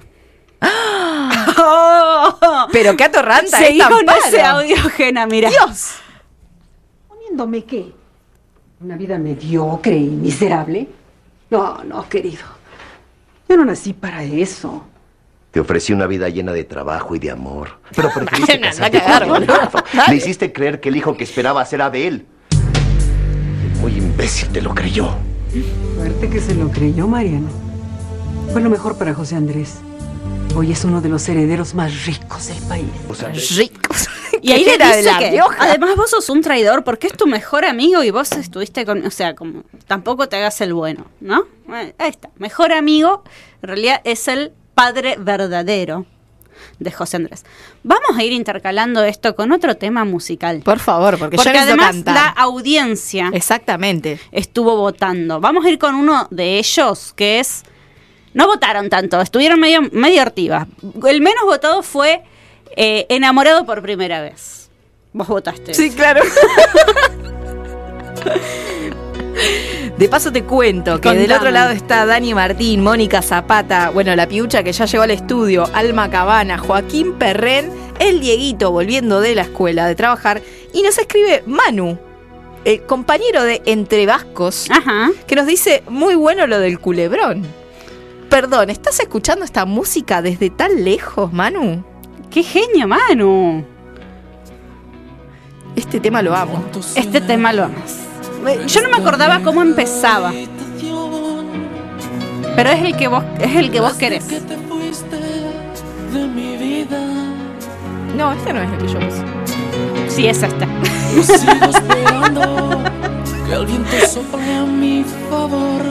Pero 2.73 2.97
qué 2.97 3.05
atorranta 3.05 3.59
Seguí 3.59 3.81
esta 3.81 3.91
con 3.91 4.01
Amparo. 4.01 4.21
ese 4.27 4.43
audio, 4.43 4.77
mira. 5.29 5.51
Dios. 5.51 5.95
¿Poniéndome 7.09 7.65
qué? 7.65 7.93
Una 8.81 8.97
vida 8.97 9.19
mediocre 9.19 9.97
y 9.97 10.11
miserable. 10.11 10.89
No, 11.51 11.83
no, 11.85 12.09
querido. 12.09 12.45
Yo 13.49 13.57
no 13.57 13.65
nací 13.65 13.93
para 13.93 14.23
eso. 14.25 14.85
Te 15.51 15.61
ofrecí 15.61 15.93
una 15.93 16.07
vida 16.07 16.29
llena 16.29 16.53
de 16.53 16.65
trabajo 16.65 17.15
y 17.15 17.19
de 17.19 17.31
amor. 17.31 17.79
Pero 17.95 18.11
preferiste 18.15 18.55
a 18.55 18.61
casarte 18.61 19.01
con. 19.29 19.47
Le 20.09 20.17
hiciste 20.17 20.53
creer 20.53 20.81
que 20.81 20.89
el 20.89 20.97
hijo 20.97 21.17
que 21.17 21.25
esperaba 21.25 21.65
era 21.71 21.91
de 21.91 22.07
él. 22.09 22.27
Muy 23.81 23.93
imbécil 23.97 24.49
te 24.49 24.61
lo 24.61 24.75
creyó. 24.75 25.11
Suerte 25.95 26.29
que 26.29 26.41
se 26.41 26.55
lo 26.55 26.69
creyó, 26.71 27.07
Mariano. 27.07 27.49
Fue 28.53 28.61
lo 28.61 28.71
mejor 28.71 28.97
para 28.99 29.15
José 29.15 29.37
Andrés. 29.37 29.79
Hoy 30.57 30.71
es 30.73 30.85
uno 30.85 31.01
de 31.01 31.09
los 31.09 31.29
herederos 31.29 31.75
más 31.75 32.05
ricos 32.07 32.47
del 32.47 32.59
país. 32.69 33.57
Ricos. 33.57 34.09
Y 34.43 34.53
ahí 34.53 34.63
le 34.65 34.73
dice 34.73 35.03
La 35.05 35.19
que 35.19 35.31
Rioja. 35.31 35.57
además 35.59 35.97
vos 35.97 36.11
sos 36.11 36.29
un 36.29 36.43
traidor 36.43 36.85
porque 36.85 37.07
es 37.07 37.15
tu 37.15 37.27
mejor 37.27 37.65
amigo 37.65 38.03
y 38.03 38.11
vos 38.11 38.31
estuviste 38.33 38.85
con, 38.85 39.07
o 39.07 39.11
sea, 39.11 39.35
como 39.35 39.63
tampoco 39.87 40.29
te 40.29 40.37
hagas 40.37 40.61
el 40.61 40.75
bueno, 40.75 41.07
¿no? 41.21 41.45
Bueno, 41.67 41.93
ahí 41.97 42.11
está, 42.11 42.29
mejor 42.37 42.73
amigo, 42.73 43.23
en 43.63 43.69
realidad 43.69 44.03
es 44.05 44.29
el 44.29 44.53
padre 44.75 45.17
verdadero 45.19 46.05
de 46.79 46.93
José 46.93 47.17
Andrés. 47.17 47.45
Vamos 47.85 48.19
a 48.19 48.23
ir 48.23 48.33
intercalando 48.33 49.03
esto 49.03 49.35
con 49.35 49.51
otro 49.51 49.79
tema 49.79 50.05
musical. 50.05 50.61
Por 50.63 50.79
favor, 50.81 51.17
porque, 51.19 51.37
Porque 51.37 51.55
yo 51.55 51.61
además 51.61 51.93
cantar. 51.93 52.15
la 52.15 52.29
audiencia 52.29 53.31
Exactamente. 53.33 54.21
estuvo 54.31 54.77
votando. 54.77 55.41
Vamos 55.41 55.65
a 55.65 55.71
ir 55.71 55.79
con 55.79 55.95
uno 55.95 56.29
de 56.31 56.59
ellos 56.59 57.15
que 57.17 57.41
es. 57.41 57.63
No 58.35 58.47
votaron 58.47 58.91
tanto, 58.91 59.21
estuvieron 59.21 59.59
medio, 59.61 59.81
medio 59.93 60.23
activas. 60.23 60.67
El 61.09 61.21
menos 61.21 61.45
votado 61.45 61.83
fue 61.83 62.23
eh, 62.77 63.07
Enamorado 63.09 63.65
por 63.65 63.81
primera 63.81 64.21
vez. 64.21 64.69
Vos 65.13 65.29
votaste. 65.29 65.73
Sí, 65.75 65.91
claro. 65.91 66.23
De 69.99 70.09
paso 70.09 70.33
te 70.33 70.43
cuento 70.43 71.01
que 71.01 71.11
del 71.11 71.31
otro 71.31 71.53
lado 71.53 71.71
está 71.71 72.05
Dani 72.05 72.35
Martín, 72.35 72.83
Mónica 72.83 73.23
Zapata, 73.23 73.91
bueno, 73.91 74.17
la 74.17 74.27
piucha 74.27 74.65
que 74.65 74.73
ya 74.73 74.87
llegó 74.87 75.05
al 75.05 75.13
estudio, 75.13 75.69
Alma 75.73 76.11
Cabana, 76.11 76.59
Joaquín 76.59 77.13
Perren, 77.13 77.71
el 78.01 78.19
Dieguito 78.19 78.73
volviendo 78.73 79.21
de 79.21 79.37
la 79.37 79.43
escuela 79.43 79.87
de 79.87 79.95
trabajar 79.95 80.43
y 80.73 80.83
nos 80.83 80.99
escribe 80.99 81.45
Manu, 81.47 81.97
el 82.65 82.83
compañero 82.83 83.45
de 83.45 83.63
Entre 83.67 84.05
Vascos, 84.07 84.69
Ajá. 84.69 85.11
que 85.29 85.37
nos 85.37 85.47
dice 85.47 85.85
muy 85.89 86.17
bueno 86.17 86.49
lo 86.49 86.59
del 86.59 86.81
culebrón. 86.81 87.47
Perdón, 88.29 88.71
¿estás 88.71 88.99
escuchando 89.01 89.45
esta 89.45 89.65
música 89.65 90.21
desde 90.23 90.51
tan 90.51 90.85
lejos, 90.85 91.33
Manu? 91.33 91.85
¡Qué 92.31 92.43
genio, 92.43 92.89
Manu! 92.89 93.65
Este 95.77 96.01
tema 96.01 96.23
lo 96.23 96.35
amo. 96.35 96.65
Este 96.97 97.21
tema 97.21 97.53
lo 97.53 97.65
amas. 97.65 97.99
Yo 98.67 98.83
no 98.83 98.91
me 98.91 98.97
acordaba 98.97 99.41
cómo 99.41 99.63
empezaba. 99.63 100.33
Pero 102.57 102.71
es 102.71 102.85
el 102.85 102.97
que 102.97 103.09
vos, 103.09 103.25
es 103.41 103.57
el 103.57 103.71
que 103.71 103.81
vos 103.81 103.95
querés. 103.95 104.25
No, 108.17 108.33
este 108.33 108.53
no 108.53 108.63
es 108.63 108.73
el 108.73 108.79
que 108.79 108.89
yo 108.89 109.01
puse. 109.01 109.25
Sí, 110.09 110.27
es 110.29 110.43
este. 110.43 110.67
Sigo 111.23 111.67
esperando 111.71 112.83
que 113.47 113.55
el 113.55 113.67
viento 113.67 114.07
sople 114.07 114.55
a 114.57 114.65
mi 114.65 115.05
favor. 115.29 115.83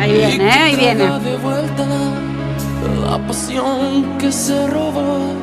Ahí 0.00 0.12
viene, 0.12 0.44
¿eh? 0.46 0.50
ahí 0.50 0.76
viene. 0.76 1.04
de 1.20 1.36
vuelta 1.36 1.86
la 3.08 3.18
pasión 3.26 4.18
que 4.18 4.32
se 4.32 4.66
robó. 4.66 5.34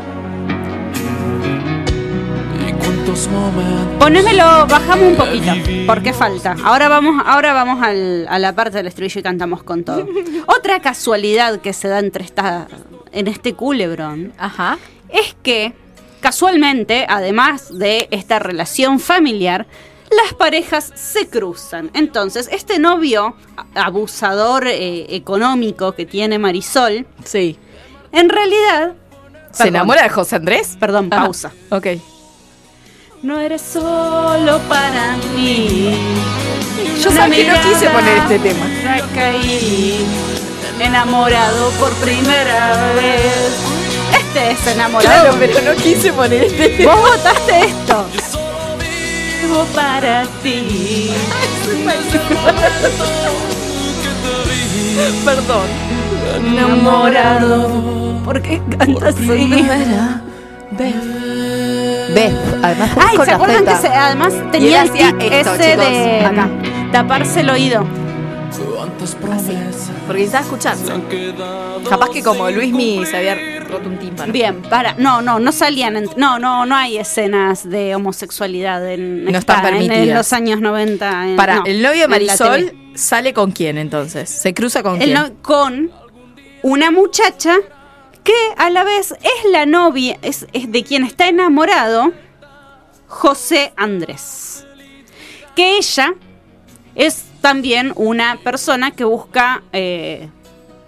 Y 2.67 2.71
cuántos 2.73 3.27
momentos. 3.27 3.97
Ponémelo, 3.99 4.65
bajamos 4.67 5.09
un 5.09 5.15
poquito, 5.15 5.51
porque 5.85 6.13
falta. 6.13 6.55
Ahora 6.63 6.87
vamos, 6.89 7.21
ahora 7.25 7.53
vamos 7.53 7.83
al- 7.83 8.25
a 8.29 8.39
la 8.39 8.53
parte 8.53 8.77
del 8.77 8.87
estribillo 8.87 9.19
y 9.19 9.23
cantamos 9.23 9.63
con 9.63 9.83
todo. 9.83 10.07
Otra 10.47 10.79
casualidad 10.81 11.59
que 11.59 11.73
se 11.73 11.87
da 11.87 11.99
entre 11.99 12.23
esta, 12.25 12.67
en 13.11 13.27
este 13.27 13.53
culebrón 13.53 14.33
Ajá. 14.37 14.77
es 15.09 15.35
que 15.43 15.73
casualmente, 16.19 17.05
además 17.07 17.77
de 17.77 18.07
esta 18.11 18.39
relación 18.39 18.99
familiar, 18.99 19.67
las 20.09 20.33
parejas 20.33 20.91
se 20.95 21.27
cruzan. 21.29 21.89
Entonces, 21.93 22.49
este 22.51 22.79
novio 22.79 23.35
abusador 23.75 24.67
eh, 24.67 25.07
económico 25.15 25.91
que 25.93 26.05
tiene 26.05 26.39
Marisol, 26.39 27.05
Sí. 27.23 27.57
en 28.11 28.29
realidad... 28.29 28.93
¿Se 29.51 29.63
Perdón, 29.63 29.75
enamora 29.75 30.03
de 30.03 30.09
José 30.09 30.35
Andrés? 30.35 30.77
Perdón, 30.79 31.09
Ajá. 31.11 31.23
pausa. 31.23 31.51
Ok. 31.71 31.87
No 33.23 33.39
eres 33.39 33.61
solo 33.63 34.59
para 34.69 35.17
mí. 35.35 35.97
Yo 37.01 37.11
sabía 37.11 37.45
que 37.45 37.51
no 37.51 37.69
quise 37.73 37.89
poner 37.89 38.17
este 38.17 38.39
tema. 38.39 38.65
caí, 39.15 40.05
enamorado 40.79 41.71
por 41.79 41.91
primera 41.95 42.93
vez. 42.93 43.57
Este 44.19 44.51
es 44.51 44.67
enamorado. 44.67 45.33
Claro, 45.33 45.35
pero 45.39 45.61
no 45.61 45.75
quise 45.81 46.13
poner 46.13 46.43
este 46.43 46.69
tema. 46.69 46.93
Vos 46.95 47.09
votaste 47.17 47.59
esto. 47.65 48.05
Vivo 49.47 49.63
para 49.73 50.23
ti. 50.43 51.09
Perdón. 55.23 55.67
Enamorado. 56.45 58.21
¿Por 58.25 58.41
qué 58.41 58.61
cantas 58.77 59.15
así? 59.15 59.65
Ves, 62.13 62.33
además 62.61 62.89
Ay, 62.97 63.15
con 63.15 63.25
¿se 63.25 63.31
acuerdan 63.31 63.65
que 63.65 63.75
se- 63.77 63.87
además 63.87 64.33
tenía 64.51 64.81
el 64.83 64.91
tic 64.91 65.15
esto, 65.21 65.53
ese 65.55 65.71
chicos, 65.71 65.89
de 65.89 66.25
acá. 66.25 66.49
taparse 66.91 67.39
el 67.41 67.49
oído? 67.49 67.85
Cuántas 68.77 69.15
promesas 69.15 69.89
Porque 70.05 70.23
estaba 70.25 70.43
escuchando. 70.43 70.85
se 70.85 70.93
han 70.93 71.01
quedado 71.09 71.83
Capaz 71.89 72.09
que 72.11 72.21
como 72.21 72.47
Luismi 72.51 73.03
se 73.07 73.17
había 73.17 73.59
roto 73.61 73.89
un 73.89 73.97
tímpano. 73.97 74.31
Bien, 74.31 74.61
para, 74.61 74.93
no, 74.93 75.21
no, 75.23 75.39
no 75.39 75.51
salían, 75.51 75.97
en- 75.97 76.09
no, 76.15 76.37
no, 76.37 76.65
no 76.67 76.75
hay 76.75 76.97
escenas 76.99 77.67
de 77.67 77.95
homosexualidad 77.95 78.87
en, 78.91 79.25
No 79.25 79.37
están 79.37 79.57
esta- 79.65 79.69
en- 79.69 79.75
en, 79.81 79.87
permitidas. 79.89 80.17
los 80.17 80.33
años 80.33 80.61
90. 80.61 81.29
en- 81.29 81.35
Para, 81.35 81.55
no, 81.55 81.65
el 81.65 81.81
novio 81.81 82.07
de 82.07 82.15
en 82.17 82.27
la 82.27 82.33
Marisol 82.37 82.65
TV. 82.69 82.97
sale 82.97 83.33
con 83.33 83.51
quién 83.51 83.79
entonces? 83.79 84.29
¿Se 84.29 84.53
cruza 84.53 84.83
con 84.83 85.01
El 85.01 85.09
quién? 85.09 85.13
no- 85.15 85.33
con 85.41 85.91
una 86.61 86.91
muchacha 86.91 87.55
que 88.23 88.33
a 88.57 88.69
la 88.69 88.83
vez 88.83 89.11
es 89.13 89.51
la 89.51 89.65
novia, 89.65 90.19
es, 90.21 90.45
es 90.53 90.71
de 90.71 90.83
quien 90.83 91.03
está 91.03 91.27
enamorado, 91.27 92.11
José 93.07 93.73
Andrés. 93.75 94.65
Que 95.55 95.77
ella 95.77 96.13
es 96.93 97.23
también 97.47 97.93
una 97.95 98.37
persona 98.43 98.91
que 98.91 99.05
busca 99.05 99.63
eh, 99.71 100.27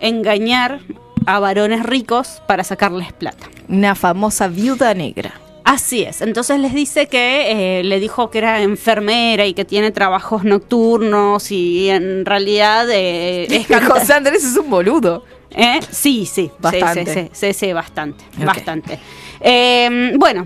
engañar 0.01 0.81
a 1.25 1.39
varones 1.39 1.83
ricos 1.83 2.41
para 2.47 2.65
sacarles 2.65 3.13
plata. 3.13 3.47
Una 3.69 3.95
famosa 3.95 4.49
viuda 4.49 4.93
negra. 4.93 5.39
Así 5.63 6.03
es. 6.03 6.19
Entonces 6.19 6.59
les 6.59 6.73
dice 6.73 7.07
que 7.07 7.79
eh, 7.79 7.83
le 7.85 8.01
dijo 8.01 8.29
que 8.29 8.39
era 8.39 8.61
enfermera 8.61 9.45
y 9.45 9.53
que 9.53 9.63
tiene 9.63 9.91
trabajos 9.91 10.43
nocturnos 10.43 11.49
y 11.49 11.89
en 11.91 12.25
realidad 12.25 12.89
eh, 12.89 13.45
es 13.69 13.87
José 13.87 14.15
Andrés 14.15 14.43
es 14.43 14.57
un 14.57 14.69
boludo. 14.69 15.23
¿Eh? 15.51 15.79
Sí, 15.89 16.25
sí, 16.25 16.51
Bastante. 16.59 17.05
Sí, 17.05 17.21
sí, 17.21 17.29
sí, 17.31 17.53
sí, 17.53 17.71
bastante, 17.71 18.25
bastante. 18.43 18.99
Eh, 19.39 20.11
bueno, 20.17 20.45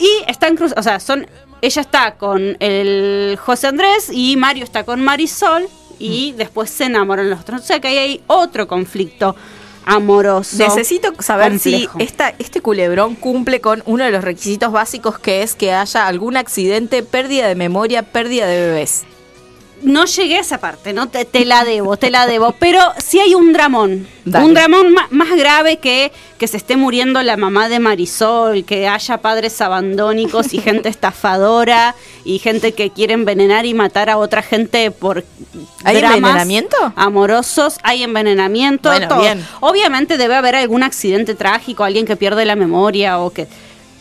y 0.00 0.28
están 0.28 0.56
cruzados, 0.56 0.80
o 0.80 0.82
sea, 0.82 0.98
son, 0.98 1.24
ella 1.62 1.82
está 1.82 2.14
con 2.16 2.56
el 2.60 3.38
José 3.40 3.68
Andrés 3.68 4.10
y 4.12 4.36
Mario 4.36 4.64
está 4.64 4.84
con 4.84 5.00
Marisol 5.00 5.68
y 5.98 6.32
después 6.32 6.70
se 6.70 6.84
enamoran 6.84 7.30
los 7.30 7.40
otros. 7.40 7.62
O 7.62 7.64
sea 7.64 7.80
que 7.80 7.88
ahí 7.88 7.98
hay 7.98 8.20
otro 8.26 8.66
conflicto 8.66 9.36
amoroso. 9.84 10.56
Necesito 10.58 11.12
saber 11.20 11.52
complejo. 11.52 11.98
si 11.98 12.04
esta, 12.04 12.34
este 12.38 12.60
culebrón 12.60 13.14
cumple 13.14 13.60
con 13.60 13.82
uno 13.86 14.04
de 14.04 14.10
los 14.10 14.24
requisitos 14.24 14.72
básicos 14.72 15.18
que 15.18 15.42
es 15.42 15.54
que 15.54 15.72
haya 15.72 16.06
algún 16.06 16.36
accidente, 16.36 17.02
pérdida 17.02 17.48
de 17.48 17.54
memoria, 17.54 18.02
pérdida 18.02 18.46
de 18.46 18.66
bebés. 18.66 19.04
No 19.82 20.04
llegué 20.04 20.36
a 20.36 20.40
esa 20.40 20.58
parte, 20.58 20.92
no 20.92 21.08
te, 21.08 21.24
te 21.24 21.44
la 21.44 21.64
debo, 21.64 21.96
te 21.96 22.10
la 22.10 22.26
debo. 22.26 22.52
Pero 22.52 22.80
sí 22.98 23.18
hay 23.20 23.34
un 23.34 23.52
dramón. 23.52 24.06
Dale. 24.24 24.44
Un 24.44 24.54
dramón 24.54 24.94
más 25.10 25.30
grave 25.36 25.78
que 25.78 26.12
que 26.40 26.48
se 26.48 26.56
esté 26.56 26.76
muriendo 26.76 27.22
la 27.22 27.36
mamá 27.36 27.68
de 27.68 27.80
Marisol, 27.80 28.64
que 28.64 28.88
haya 28.88 29.18
padres 29.18 29.60
abandónicos 29.60 30.54
y 30.54 30.58
gente 30.58 30.88
estafadora 30.88 31.94
y 32.24 32.38
gente 32.38 32.72
que 32.72 32.88
quiere 32.90 33.12
envenenar 33.12 33.66
y 33.66 33.74
matar 33.74 34.08
a 34.08 34.16
otra 34.16 34.40
gente 34.40 34.90
por 34.90 35.22
¿Hay 35.84 35.98
envenenamiento? 35.98 36.76
amorosos, 36.96 37.76
hay 37.82 38.02
envenenamiento, 38.04 38.88
Bueno, 38.88 39.08
todo. 39.08 39.20
bien. 39.20 39.46
Obviamente 39.60 40.16
debe 40.16 40.34
haber 40.34 40.56
algún 40.56 40.82
accidente 40.82 41.34
trágico, 41.34 41.84
alguien 41.84 42.06
que 42.06 42.16
pierde 42.16 42.46
la 42.46 42.56
memoria 42.56 43.18
o 43.18 43.30
que 43.30 43.46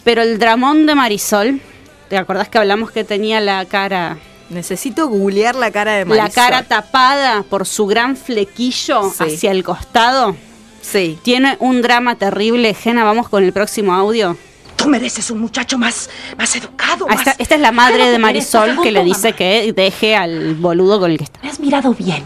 pero 0.05 0.21
el 0.21 0.39
dramón 0.39 0.85
de 0.85 0.95
Marisol, 0.95 1.59
¿te 2.07 2.17
acordás 2.17 2.47
que 2.47 2.57
hablamos 2.57 2.89
que 2.91 3.03
tenía 3.03 3.41
la 3.41 3.65
cara 3.65 4.17
Necesito 4.49 5.07
googlear 5.07 5.55
la 5.55 5.71
cara 5.71 5.93
de 5.93 6.05
Marisol. 6.05 6.27
la 6.27 6.33
cara 6.33 6.63
tapada 6.63 7.43
por 7.43 7.65
su 7.67 7.85
gran 7.85 8.15
flequillo 8.17 9.11
Sí. 9.11 9.23
hacia 9.23 9.51
el 9.51 9.63
costado. 9.63 10.35
Sí. 10.81 11.19
Tiene 11.23 11.55
un 11.59 11.81
drama 11.81 12.15
terrible. 12.15 12.73
Jena, 12.73 13.03
vamos 13.03 13.29
con 13.29 13.43
el 13.43 13.53
próximo 13.53 13.93
audio. 13.93 14.35
Tú 14.75 14.87
mereces 14.87 15.29
un 15.29 15.41
muchacho 15.41 15.77
más, 15.77 16.09
más 16.37 16.55
educado. 16.55 17.05
Ah, 17.09 17.13
más- 17.15 17.27
Esta, 17.27 17.35
esta 17.43 17.55
es 17.55 17.61
la 17.61 17.71
madre 17.71 17.95
Claro 17.97 18.11
de 18.11 18.17
Marisol 18.19 18.81
que 18.81 18.91
le 18.91 19.03
dice 19.03 19.33
que 19.33 19.71
deje 19.75 20.15
al 20.15 20.55
boludo 20.55 20.99
con 20.99 21.11
el 21.11 21.17
que 21.17 21.25
está. 21.25 21.39
¿Me 21.43 21.49
has 21.49 21.59
mirado 21.59 21.93
bien? 21.93 22.25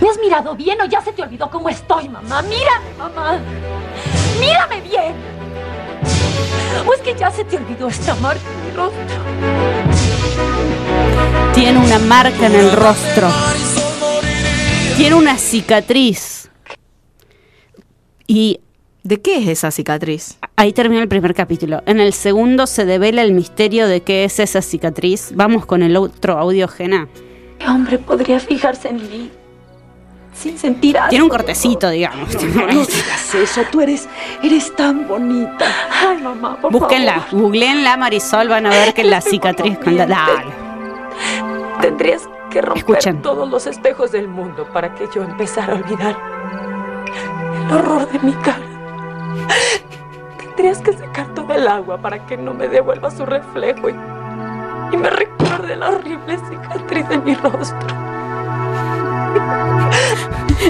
¿Me 0.00 0.08
has 0.08 0.18
mirado 0.18 0.54
bien 0.54 0.80
o 0.80 0.84
ya 0.86 1.00
se 1.00 1.12
te 1.12 1.22
olvidó 1.22 1.48
cómo 1.50 1.68
estoy, 1.68 2.08
mamá? 2.08 2.42
Mírame, 2.42 2.86
mamá. 2.98 3.38
Mírame 4.40 4.80
bien. 4.82 5.14
¿O 6.86 6.92
es 6.94 7.00
que 7.00 7.14
ya 7.18 7.30
se 7.30 7.44
te 7.44 7.56
olvidó 7.56 7.88
esta 7.88 8.14
marca 8.16 8.40
en 8.42 8.70
mi 8.70 8.76
rostro? 8.76 9.97
Tiene 11.54 11.78
una 11.78 11.98
marca 11.98 12.46
en 12.46 12.54
el 12.54 12.72
rostro. 12.72 13.28
Tiene 14.96 15.14
una 15.16 15.36
cicatriz. 15.38 16.50
Y 18.26 18.60
¿De 19.04 19.20
qué 19.22 19.38
es 19.38 19.48
esa 19.48 19.70
cicatriz? 19.70 20.36
ahí 20.56 20.72
termina 20.74 21.00
el 21.00 21.08
primer 21.08 21.32
capítulo. 21.32 21.82
En 21.86 21.98
el 22.00 22.12
segundo 22.12 22.66
se 22.66 22.84
devela 22.84 23.22
el 23.22 23.32
misterio 23.32 23.86
de 23.88 24.02
qué 24.02 24.24
es 24.24 24.38
esa 24.38 24.60
cicatriz. 24.60 25.30
Vamos 25.34 25.64
con 25.64 25.82
el 25.82 25.96
otro 25.96 26.36
audio, 26.38 26.68
Jena. 26.68 27.08
¿Qué 27.58 27.66
hombre 27.68 27.98
podría 27.98 28.38
fijarse 28.38 28.88
en 28.88 28.96
mí 28.96 29.30
sin 30.34 30.58
sentir 30.58 30.98
algo? 30.98 31.08
Tiene 31.10 31.22
un 31.24 31.30
cortecito, 31.30 31.88
digamos. 31.88 32.34
No 32.44 32.66
digas 32.84 33.34
eso, 33.34 33.62
tú 33.72 33.80
eres, 33.80 34.08
eres 34.42 34.74
tan 34.76 35.08
bonita. 35.08 35.66
Ay, 36.06 36.18
mamá, 36.22 36.60
por 36.60 36.70
Búsquenla, 36.72 37.20
favor. 37.20 37.40
googleenla 37.44 37.96
Marisol, 37.96 38.48
van 38.48 38.66
a 38.66 38.70
ver 38.70 38.92
que 38.92 39.04
la 39.04 39.20
cicatriz 39.22 39.78
con 39.78 39.96
la- 39.96 40.06
Dale. 40.06 40.57
Tendrías 41.80 42.28
que 42.50 42.60
romper 42.60 42.78
Escuchen. 42.96 43.22
todos 43.22 43.48
los 43.48 43.66
espejos 43.66 44.12
del 44.12 44.28
mundo 44.28 44.66
para 44.72 44.94
que 44.94 45.08
yo 45.14 45.22
empezara 45.22 45.74
a 45.74 45.76
olvidar 45.76 46.16
el 47.54 47.72
horror 47.72 48.10
de 48.10 48.18
mi 48.20 48.32
cara. 48.34 48.58
Tendrías 50.38 50.78
que 50.78 50.92
secar 50.92 51.26
todo 51.34 51.52
el 51.54 51.68
agua 51.68 51.98
para 51.98 52.26
que 52.26 52.36
no 52.36 52.52
me 52.52 52.68
devuelva 52.68 53.10
su 53.10 53.24
reflejo 53.24 53.90
y, 53.90 53.94
y 54.92 54.96
me 54.96 55.10
recuerde 55.10 55.76
la 55.76 55.90
horrible 55.90 56.38
cicatriz 56.48 57.08
de 57.08 57.18
mi 57.18 57.34
rostro. 57.34 57.78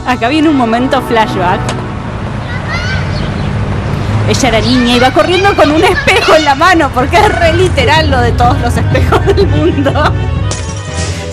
Acá 0.07 0.29
viene 0.29 0.49
un 0.49 0.57
momento 0.57 1.01
flashback. 1.03 1.61
Ella 4.29 4.49
era 4.49 4.61
niña 4.61 4.97
y 4.97 5.01
va 5.01 5.11
corriendo 5.11 5.55
con 5.57 5.71
un 5.71 5.83
espejo 5.83 6.35
en 6.35 6.45
la 6.45 6.55
mano 6.55 6.91
porque 6.95 7.17
es 7.17 7.39
re 7.39 7.55
literal 7.55 8.11
lo 8.11 8.21
de 8.21 8.33
todos 8.33 8.61
los 8.61 8.77
espejos 8.77 9.25
del 9.25 9.47
mundo. 9.47 9.91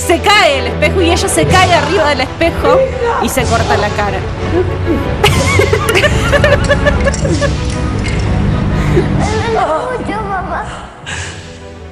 Se 0.05 0.19
cae 0.19 0.59
el 0.59 0.67
espejo 0.67 1.01
y 1.01 1.09
ella 1.09 1.27
se 1.27 1.45
cae 1.47 1.73
arriba 1.73 2.09
del 2.09 2.21
espejo 2.21 2.79
y 3.23 3.29
se 3.29 3.43
corta 3.43 3.75
la 3.75 3.89
cara. 3.89 4.19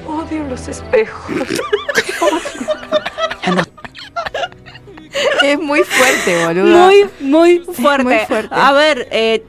Odio 0.06 0.44
los 0.48 0.68
espejos. 0.68 1.32
Es 5.42 5.58
muy 5.58 5.82
fuerte, 5.82 6.44
boludo. 6.46 6.78
Muy, 6.86 7.04
muy 7.20 7.58
fuerte. 7.60 8.04
muy 8.04 8.18
fuerte. 8.26 8.54
A 8.54 8.72
ver, 8.72 9.08
eh, 9.10 9.44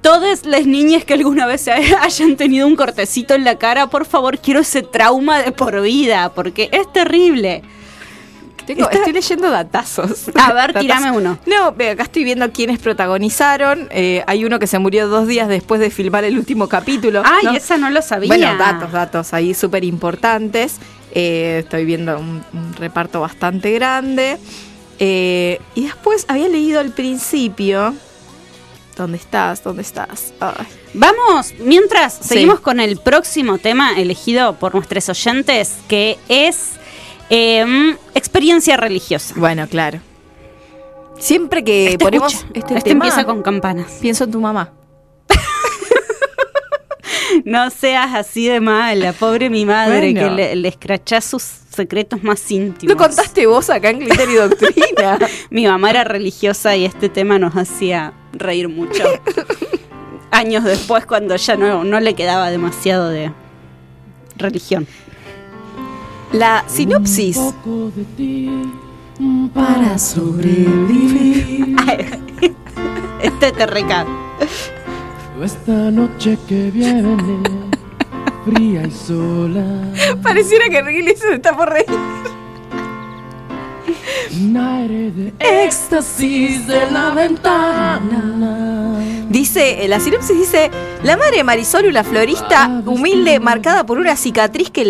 todas 0.00 0.46
las 0.46 0.66
niñas 0.66 1.04
que 1.04 1.14
alguna 1.14 1.46
vez 1.46 1.68
hayan 2.00 2.36
tenido 2.36 2.66
un 2.66 2.76
cortecito 2.76 3.34
en 3.34 3.44
la 3.44 3.58
cara, 3.58 3.88
por 3.88 4.06
favor, 4.06 4.38
quiero 4.38 4.60
ese 4.60 4.82
trauma 4.82 5.42
de 5.42 5.52
por 5.52 5.80
vida, 5.82 6.32
porque 6.34 6.68
es 6.72 6.90
terrible. 6.92 7.62
Tengo- 8.66 8.88
Estoy 8.90 9.12
leyendo 9.12 9.50
datazos. 9.50 10.28
A 10.34 10.52
ver, 10.52 10.66
Datazos. 10.74 10.80
tirame 10.80 11.10
uno. 11.10 11.38
No, 11.46 11.66
acá 11.68 12.02
estoy 12.02 12.24
viendo 12.24 12.50
quiénes 12.52 12.78
protagonizaron. 12.78 13.88
Eh, 13.90 14.22
hay 14.26 14.44
uno 14.44 14.58
que 14.58 14.66
se 14.66 14.78
murió 14.78 15.08
dos 15.08 15.26
días 15.26 15.48
después 15.48 15.80
de 15.80 15.90
filmar 15.90 16.24
el 16.24 16.38
último 16.38 16.68
capítulo. 16.68 17.22
Ay, 17.24 17.44
¿no? 17.46 17.52
esa 17.52 17.76
no 17.76 17.90
lo 17.90 18.02
sabía. 18.02 18.28
Bueno, 18.28 18.56
datos, 18.56 18.92
datos 18.92 19.32
ahí 19.34 19.54
súper 19.54 19.84
importantes. 19.84 20.76
Eh, 21.12 21.60
estoy 21.64 21.84
viendo 21.84 22.18
un, 22.18 22.42
un 22.52 22.74
reparto 22.78 23.20
bastante 23.20 23.72
grande. 23.72 24.38
Eh, 24.98 25.60
y 25.74 25.84
después 25.84 26.24
había 26.28 26.48
leído 26.48 26.78
al 26.80 26.90
principio. 26.90 27.94
¿Dónde 28.96 29.16
estás? 29.16 29.64
¿Dónde 29.64 29.82
estás? 29.82 30.34
Ay. 30.40 30.66
Vamos, 30.92 31.54
mientras 31.60 32.14
Sí. 32.20 32.28
seguimos 32.34 32.60
con 32.60 32.80
el 32.80 32.98
próximo 32.98 33.56
tema 33.58 33.92
elegido 33.98 34.56
por 34.56 34.74
nuestros 34.74 35.08
oyentes, 35.08 35.76
que 35.88 36.18
es 36.28 36.72
em, 37.30 37.96
experiencia 38.20 38.76
religiosa. 38.76 39.34
Bueno, 39.36 39.66
claro. 39.68 39.98
Siempre 41.18 41.64
que 41.64 41.86
Este 41.92 41.98
ponemos 41.98 42.32
escucha, 42.32 42.50
este, 42.54 42.74
este 42.78 42.90
tema, 42.90 43.04
empieza 43.06 43.24
con 43.24 43.42
campanas. 43.42 43.98
pienso 44.00 44.24
en 44.24 44.30
tu 44.30 44.40
mamá. 44.40 44.72
No 47.44 47.70
seas 47.70 48.14
así 48.14 48.48
de 48.48 48.60
mala, 48.60 49.12
pobre 49.12 49.50
mi 49.50 49.64
madre, 49.64 50.12
Bueno. 50.12 50.20
que 50.28 50.34
le, 50.34 50.56
le 50.56 50.68
escrachás 50.68 51.24
sus 51.24 51.42
secretos 51.42 52.22
más 52.24 52.50
íntimos. 52.50 52.92
Lo 52.92 52.96
contaste 52.96 53.46
vos 53.46 53.70
acá 53.70 53.90
en 53.90 54.00
Criterio 54.00 54.44
y 54.46 54.48
Doctrina. 54.48 55.18
Mi 55.50 55.64
mamá 55.66 55.90
era 55.90 56.04
religiosa 56.04 56.74
y 56.76 56.84
este 56.84 57.08
tema 57.08 57.38
nos 57.38 57.54
hacía 57.56 58.12
reír 58.32 58.68
mucho. 58.68 59.04
Años 60.32 60.64
después, 60.64 61.06
cuando 61.06 61.36
ya 61.36 61.56
no, 61.56 61.84
no 61.84 62.00
le 62.00 62.14
quedaba 62.14 62.50
demasiado 62.50 63.08
de 63.08 63.32
religión. 64.36 64.86
La 66.32 66.64
sinopsis. 66.68 67.38
Para 69.54 69.98
sobrevivir. 69.98 71.76
Este 73.22 73.52
te 73.52 73.66
recae. 73.66 74.06
Esta 75.42 75.90
noche 75.90 76.38
que 76.48 76.70
viene, 76.70 77.16
fría 78.46 78.86
y 78.86 78.90
sola. 78.90 79.64
Pareciera 80.22 80.70
que 80.70 80.80
Riley 80.80 81.16
se 81.16 81.34
está 81.34 81.54
por 81.54 81.70
reír. 81.70 81.86
Un 84.42 84.56
aire 84.56 85.10
de 85.10 85.32
éxtasis 85.38 86.66
de 86.66 86.90
la 86.90 87.10
ventana. 87.10 88.99
Dice, 89.30 89.84
eh, 89.84 89.88
la 89.88 90.00
sinopsis 90.00 90.36
dice, 90.36 90.70
la 91.04 91.16
madre 91.16 91.36
de 91.38 91.44
Marisol, 91.44 91.86
una 91.86 92.02
florista 92.02 92.82
humilde, 92.84 93.38
marcada 93.38 93.86
por 93.86 93.98
una 93.98 94.16
cicatriz 94.16 94.70
que 94.70 94.80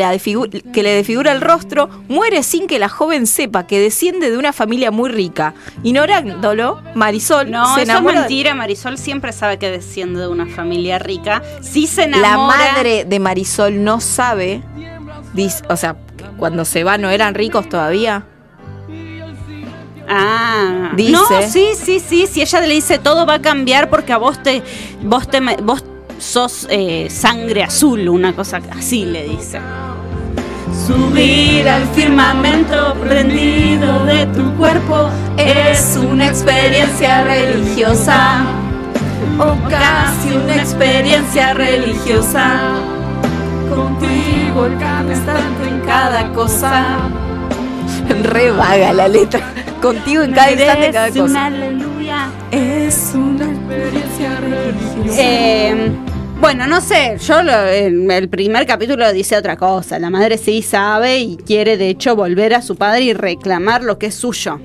que 0.72 0.83
le 0.83 0.94
desfigura 0.94 1.33
el 1.33 1.42
rostro, 1.42 1.90
muere 2.09 2.42
sin 2.42 2.66
que 2.66 2.79
la 2.79 2.88
joven 2.88 3.26
sepa 3.26 3.66
que 3.66 3.79
desciende 3.79 4.31
de 4.31 4.38
una 4.38 4.55
familia 4.55 4.90
muy 4.90 5.11
rica. 5.11 5.53
Ignorándolo, 5.83 6.81
Marisol 6.94 7.50
No, 7.50 7.74
se 7.74 7.83
es 7.83 7.88
enamora 7.90 8.14
de- 8.14 8.20
mentira. 8.20 8.55
Marisol 8.55 8.96
siempre 8.96 9.33
sabe 9.33 9.59
que 9.59 9.70
desciende 9.70 10.20
de 10.20 10.29
una 10.29 10.46
familia 10.46 10.98
rica. 10.98 11.42
Sí 11.61 11.87
se 11.87 12.09
La 12.09 12.16
enamora. 12.16 12.57
madre 12.72 13.05
de 13.05 13.20
Marisol 13.20 13.85
no 13.85 14.00
sabe, 14.00 14.62
dice, 15.35 15.62
o 15.68 15.76
sea, 15.76 15.96
cuando 16.38 16.64
se 16.64 16.83
va 16.83 16.96
no 16.96 17.11
eran 17.11 17.35
ricos 17.35 17.68
todavía. 17.68 18.24
Ah, 20.12 20.90
Dice. 20.96 21.12
No, 21.12 21.24
sí, 21.48 21.68
sí, 21.80 22.00
sí. 22.00 22.26
Si 22.26 22.42
ella 22.42 22.60
le 22.62 22.74
dice 22.74 22.98
todo 22.98 23.26
va 23.26 23.34
a 23.34 23.40
cambiar 23.40 23.88
porque 23.88 24.12
a 24.12 24.18
vos 24.18 24.42
te. 24.42 24.60
Vos 25.02 25.28
te 25.28 25.40
vos 25.62 25.84
sos 26.18 26.66
eh, 26.68 27.08
sangre 27.08 27.62
azul, 27.62 28.08
una 28.08 28.34
cosa 28.34 28.60
así 28.76 29.04
le 29.04 29.22
dice. 29.22 29.60
Subir 30.86 31.68
al 31.68 31.86
firmamento 31.94 32.94
prendido 32.94 34.04
de 34.04 34.26
tu 34.26 34.52
cuerpo 34.56 35.10
es 35.36 35.96
una 35.96 36.26
experiencia 36.26 37.22
religiosa. 37.22 38.44
O 39.38 39.68
casi 39.68 40.34
una 40.34 40.56
experiencia 40.56 41.54
religiosa. 41.54 42.60
Contigo 43.72 44.66
el 44.66 44.72
en 44.72 45.80
cada 45.86 46.32
cosa. 46.32 46.98
Re 48.22 48.50
vaga 48.50 48.92
la 48.92 49.09
letra. 49.09 49.40
Contigo 49.81 50.22
en 50.22 50.33
cada 50.33 50.50
instante, 50.53 50.90
cada 50.92 51.07
Merece 51.09 51.22
una 51.22 51.29
cosa. 51.33 51.46
aleluya. 51.46 52.29
Es 52.50 53.12
una 53.14 53.44
experiencia 53.50 54.40
religiosa. 54.40 55.22
Eh, 55.22 55.90
bueno, 56.40 56.66
no 56.66 56.81
sé, 56.81 57.16
yo 57.26 57.42
lo- 57.42 57.66
en 57.68 58.11
el 58.11 58.29
primer 58.29 58.66
capítulo 58.66 59.11
dice 59.12 59.37
otra 59.37 59.57
cosa. 59.57 59.98
La 59.98 60.11
madre 60.11 60.38
sí 60.38 60.62
sabe 60.62 61.18
y 61.20 61.37
quiere 61.37 61.76
de 61.76 61.88
hecho 61.88 62.16
volver 62.16 62.55
a 62.55 62.62
su 62.62 62.76
padre 62.76 63.03
y 63.03 63.12
reclamar 63.12 63.83
lo 63.83 63.98
que 63.98 64.07
es 64.07 64.14
suyo 64.14 64.61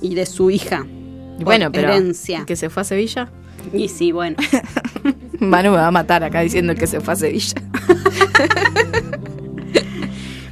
y 0.00 0.14
de 0.14 0.26
su 0.26 0.50
hija. 0.50 0.84
bueno, 1.40 1.70
pero 1.72 1.90
herencia. 1.92 2.44
que 2.46 2.56
se 2.56 2.70
fue 2.70 2.82
a 2.82 2.84
Sevilla. 2.84 3.28
Y 3.72 3.88
sí, 3.88 4.12
bueno. 4.12 4.36
Manu 5.40 5.70
me 5.70 5.76
va 5.78 5.88
a 5.88 5.90
matar 5.90 6.22
acá 6.22 6.40
diciendo 6.40 6.74
que 6.74 6.86
se 6.86 7.00
fue 7.00 7.14
a 7.14 7.16
Sevilla. 7.16 7.54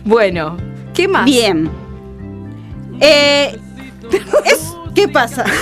bueno, 0.05 0.57
¿qué 0.95 1.09
más? 1.09 1.25
Bien. 1.27 1.71
Eh, 3.03 3.59
es- 4.45 4.73
¿Qué 4.95 5.09
pasa? 5.09 5.45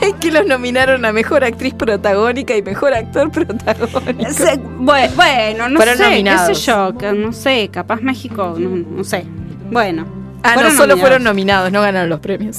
Es 0.00 0.14
que 0.14 0.30
los 0.30 0.46
nominaron 0.46 1.04
a 1.04 1.12
mejor 1.12 1.42
actriz 1.42 1.74
protagónica 1.74 2.56
y 2.56 2.62
mejor 2.62 2.94
actor 2.94 3.30
protagónico. 3.32 4.32
Se- 4.32 4.56
bue- 4.60 5.10
bueno, 5.16 5.68
no 5.68 5.76
Fueron 5.76 5.96
sé, 5.96 6.04
nominados. 6.04 6.48
qué 6.48 6.54
sé 6.54 6.60
yo, 6.70 6.96
que 6.96 7.12
no 7.12 7.32
sé, 7.32 7.68
capaz 7.72 8.00
México, 8.00 8.54
no, 8.58 8.70
no 8.70 9.02
sé. 9.04 9.24
Bueno. 9.72 10.06
Ah, 10.44 10.54
no, 10.54 10.62
solo 10.62 10.70
nominados. 10.70 11.00
fueron 11.00 11.24
nominados, 11.24 11.72
no 11.72 11.80
ganaron 11.82 12.08
los 12.10 12.20
premios. 12.20 12.58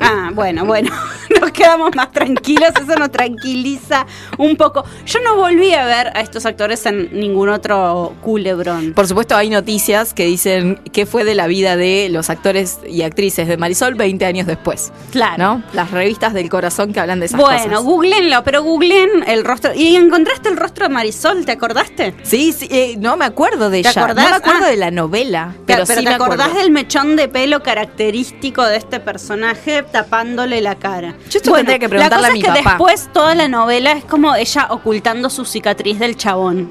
Ah, 0.00 0.30
bueno, 0.34 0.64
bueno. 0.64 0.90
Quedamos 1.62 1.94
más 1.94 2.10
tranquilos, 2.10 2.70
eso 2.74 2.96
nos 2.98 3.12
tranquiliza 3.12 4.04
un 4.38 4.56
poco. 4.56 4.84
Yo 5.06 5.20
no 5.24 5.36
volví 5.36 5.72
a 5.74 5.84
ver 5.86 6.08
a 6.16 6.20
estos 6.20 6.44
actores 6.44 6.84
en 6.86 7.08
ningún 7.12 7.48
otro 7.50 8.14
culebrón. 8.20 8.92
Por 8.94 9.06
supuesto, 9.06 9.36
hay 9.36 9.48
noticias 9.48 10.12
que 10.12 10.24
dicen 10.24 10.80
qué 10.92 11.06
fue 11.06 11.22
de 11.24 11.36
la 11.36 11.46
vida 11.46 11.76
de 11.76 12.08
los 12.10 12.30
actores 12.30 12.80
y 12.88 13.02
actrices 13.02 13.46
de 13.46 13.56
Marisol 13.56 13.94
20 13.94 14.24
años 14.26 14.46
después. 14.48 14.92
Claro. 15.12 15.34
¿No? 15.38 15.62
Las 15.72 15.92
revistas 15.92 16.34
del 16.34 16.48
corazón 16.48 16.92
que 16.92 16.98
hablan 16.98 17.20
de 17.20 17.26
esas 17.26 17.40
Bueno, 17.40 17.62
cosas. 17.64 17.82
googleenlo, 17.84 18.42
pero 18.42 18.62
googleen 18.64 19.24
el 19.28 19.44
rostro. 19.44 19.72
¿Y 19.74 19.94
encontraste 19.94 20.48
el 20.48 20.56
rostro 20.56 20.88
de 20.88 20.94
Marisol? 20.94 21.44
¿Te 21.44 21.52
acordaste? 21.52 22.14
Sí, 22.24 22.52
sí, 22.52 22.66
eh, 22.72 22.96
no 22.98 23.16
me 23.16 23.24
acuerdo 23.24 23.70
de 23.70 23.82
¿Te 23.82 23.88
ella. 23.90 24.02
acordás? 24.02 24.24
No 24.24 24.30
me 24.30 24.36
acuerdo 24.36 24.64
Ah. 24.66 24.70
de 24.70 24.76
la 24.76 24.90
novela, 24.90 25.54
Pero, 25.66 25.84
pero, 25.86 25.86
sí 25.86 26.04
¿te 26.04 26.10
me 26.10 26.14
acordás 26.16 26.40
acuerdo. 26.48 26.60
del 26.62 26.70
mechón 26.72 27.14
de 27.16 27.28
pelo 27.28 27.62
característico 27.62 28.64
de 28.64 28.76
este 28.78 28.98
personaje 29.00 29.84
tapándole 29.84 30.60
la 30.60 30.74
cara? 30.74 31.14
Yo 31.30 31.38
esto 31.38 31.51
tendría 31.56 31.78
que 31.78 31.88
preguntarle 31.88 32.22
la 32.22 32.28
cosa 32.28 32.30
a 32.30 32.32
mi 32.32 32.38
es 32.40 32.44
que 32.44 32.50
papá. 32.50 32.70
después 32.70 33.08
toda 33.12 33.34
la 33.34 33.48
novela 33.48 33.92
es 33.92 34.04
como 34.04 34.34
ella 34.34 34.66
ocultando 34.70 35.30
su 35.30 35.44
cicatriz 35.44 35.98
del 35.98 36.16
chabón. 36.16 36.70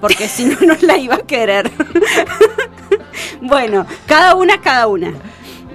Porque 0.00 0.28
si 0.28 0.44
no, 0.46 0.56
no 0.60 0.74
la 0.82 0.96
iba 0.98 1.14
a 1.14 1.18
querer. 1.22 1.70
bueno, 3.40 3.86
cada 4.06 4.34
una 4.34 4.54
es 4.54 4.60
cada 4.60 4.86
una. 4.86 5.12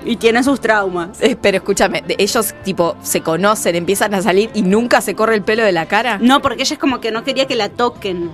Y 0.05 0.15
tiene 0.17 0.43
sus 0.43 0.61
traumas. 0.61 1.21
Eh, 1.21 1.37
pero 1.41 1.57
escúchame, 1.57 2.01
de- 2.01 2.15
ellos 2.17 2.53
tipo 2.63 2.95
se 3.01 3.21
conocen, 3.21 3.75
empiezan 3.75 4.13
a 4.13 4.21
salir 4.21 4.49
y 4.53 4.61
nunca 4.61 5.01
se 5.01 5.15
corre 5.15 5.35
el 5.35 5.43
pelo 5.43 5.63
de 5.63 5.71
la 5.71 5.85
cara. 5.85 6.17
No, 6.21 6.41
porque 6.41 6.63
ella 6.63 6.73
es 6.73 6.79
como 6.79 7.01
que 7.01 7.11
no 7.11 7.23
quería 7.23 7.45
que 7.47 7.55
la 7.55 7.69
toquen. 7.69 8.31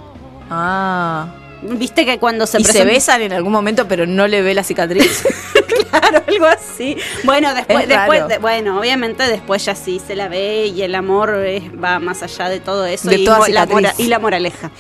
Ah. 0.50 1.28
Viste 1.64 2.06
que 2.06 2.20
cuando 2.20 2.46
se 2.46 2.60
y 2.60 2.64
se 2.66 2.84
besan 2.86 3.22
en 3.22 3.34
algún 3.34 3.54
momento, 3.54 3.88
pero 3.88 4.06
no 4.06 4.28
le 4.28 4.42
ve 4.42 4.54
la 4.54 4.64
cicatriz. 4.64 5.24
Claro, 6.00 6.24
algo 6.28 6.46
así. 6.46 6.98
Bueno, 7.24 7.54
después, 7.54 7.88
después 7.88 8.28
de- 8.28 8.38
bueno, 8.40 8.80
obviamente 8.80 9.24
después 9.24 9.64
ya 9.66 9.76
sí 9.76 10.00
se 10.06 10.16
la 10.16 10.28
ve 10.28 10.68
y 10.68 10.82
el 10.82 10.96
amor 10.96 11.36
es- 11.46 11.64
va 11.72 12.00
más 12.00 12.24
allá 12.24 12.50
de 12.50 12.60
todo 12.60 12.86
eso 12.86 13.10
De 13.10 13.18
y, 13.18 13.26
toda 13.26 13.40
la 13.40 13.46
cicatriz. 13.46 13.74
mora- 13.74 13.94
y 13.98 14.08
la 14.08 14.20
moraleja. 14.20 14.72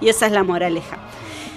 Y 0.00 0.08
esa 0.08 0.26
es 0.26 0.32
la 0.32 0.42
moraleja. 0.42 0.98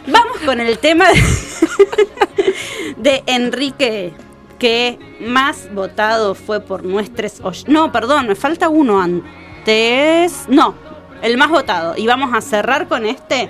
Vamos 0.08 0.38
con 0.46 0.60
el 0.62 0.78
tema 0.80 1.10
de, 1.10 1.22
de 2.98 3.24
Enrique, 3.28 4.13
que 4.60 4.98
más 5.22 5.74
votado 5.74 6.34
fue 6.36 6.60
por 6.62 6.84
nuestros... 6.84 7.67
No, 7.67 7.91
perdón, 7.91 8.28
me 8.28 8.36
falta 8.36 8.70
uno 8.70 9.02
antes. 9.02 10.46
No, 10.48 10.76
el 11.22 11.38
más 11.38 11.50
votado. 11.50 11.96
Y 11.98 12.08
vamos 12.08 12.34
a 12.34 12.41
cerrar 12.41 12.88
con 12.88 13.06
este. 13.06 13.50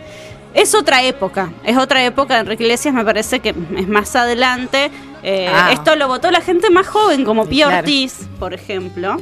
Es 0.58 0.74
otra 0.76 1.04
época, 1.04 1.52
es 1.64 1.78
otra 1.78 2.04
época. 2.04 2.40
Enrique 2.40 2.64
Iglesias 2.64 2.94
me 2.94 3.06
parece 3.06 3.40
que 3.40 3.50
es 3.78 3.88
más 3.88 4.16
adelante. 4.16 4.90
Eh, 5.24 5.48
Ah. 5.54 5.70
Esto 5.72 5.96
lo 5.96 6.08
votó 6.08 6.32
la 6.32 6.42
gente 6.42 6.70
más 6.70 6.88
joven, 6.88 7.24
como 7.26 7.46
Pío 7.46 7.68
Claro. 7.68 7.80
Ortiz, 7.82 8.28
por 8.40 8.54
ejemplo. 8.54 9.18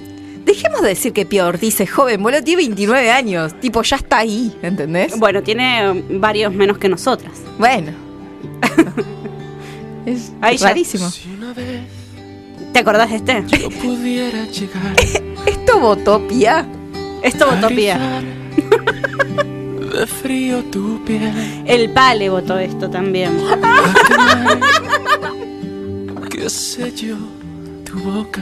Dejemos 0.45 0.81
de 0.81 0.89
decir 0.89 1.11
que 1.11 1.25
Pío 1.25 1.45
Ortiz 1.47 1.79
es 1.81 1.91
joven, 1.91 2.21
boludo, 2.23 2.41
tiene 2.43 2.63
29 2.63 3.11
años. 3.11 3.59
Tipo, 3.59 3.81
ya 3.81 3.97
está 3.97 4.19
ahí, 4.19 4.55
¿entendés? 4.61 5.17
Bueno, 5.19 5.41
tiene 5.43 6.03
varios 6.11 6.53
menos 6.53 6.77
que 6.77 6.87
nosotras. 6.87 7.33
Bueno. 7.57 7.91
es 10.05 10.31
Ahí 10.41 10.57
ya. 10.57 10.67
rarísimo. 10.69 11.09
¿Te 12.71 12.79
acordás 12.79 13.09
de 13.09 13.15
este? 13.17 13.43
Yo 13.47 13.69
pudiera 13.69 14.45
llegar 14.45 14.95
¿Esto 15.45 15.79
votó 15.79 16.27
Pía? 16.27 16.65
Esto 17.23 17.45
votó 17.49 17.65
a 17.67 17.69
Pía. 17.69 17.97
rizar 17.97 19.45
de 19.95 20.07
frío 20.07 20.63
tu 20.65 21.03
piel. 21.05 21.63
El 21.65 21.89
Pale 21.91 22.29
votó 22.29 22.57
esto 22.59 22.89
también. 22.89 23.37
Que 26.29 26.49
selló 26.49 27.15
tu 27.85 27.97
boca. 27.99 28.41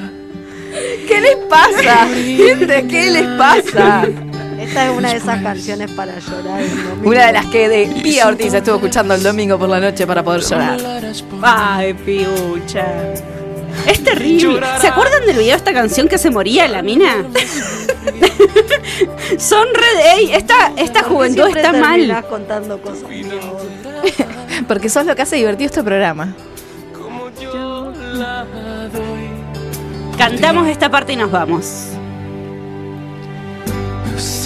¿Qué 1.08 1.22
les 1.22 1.36
pasa? 1.48 2.08
Gente, 2.08 2.88
¿qué 2.88 3.12
les 3.12 3.28
pasa? 3.38 4.08
Esta 4.60 4.86
es 4.86 4.98
una 4.98 5.10
de 5.12 5.18
esas 5.18 5.44
canciones 5.44 5.92
para 5.92 6.18
llorar. 6.20 6.62
el 6.62 6.70
domingo. 6.70 7.10
Una 7.10 7.28
de 7.28 7.34
las 7.34 7.46
que 7.48 7.70
de 7.70 7.88
Pía 8.02 8.28
Ortiz 8.28 8.54
estuvo 8.54 8.76
escuchando 8.78 9.14
el 9.14 9.22
domingo 9.22 9.60
por 9.60 9.70
la 9.70 9.80
noche 9.80 10.08
para 10.08 10.24
poder 10.24 10.42
llorar. 10.42 10.80
Ay, 11.44 11.94
piucha. 11.94 13.14
Es 13.86 14.04
terrible. 14.04 14.66
¿Se 14.82 14.88
acuerdan 14.88 15.26
del 15.26 15.38
video 15.38 15.52
de 15.52 15.58
esta 15.58 15.74
canción 15.74 16.08
que 16.08 16.18
se 16.18 16.32
moría 16.32 16.68
la 16.68 16.82
mina? 16.82 17.26
Son 19.38 19.68
red. 19.74 20.18
Ey, 20.18 20.34
esta, 20.34 20.74
esta 20.78 21.02
¿Por 21.02 21.10
qué 21.10 21.16
juventud 21.16 21.48
está 21.58 21.74
mal. 21.74 22.26
contando 22.30 22.82
cosas. 22.82 23.04
Porque 24.68 24.90
sos 24.90 25.06
lo 25.06 25.16
que 25.16 25.22
hace 25.22 25.36
divertido 25.36 25.68
este 25.68 25.84
programa. 25.84 26.36
Cantamos 30.18 30.68
esta 30.68 30.90
parte 30.90 31.14
y 31.14 31.16
nos 31.16 31.32
vamos. 31.32 31.88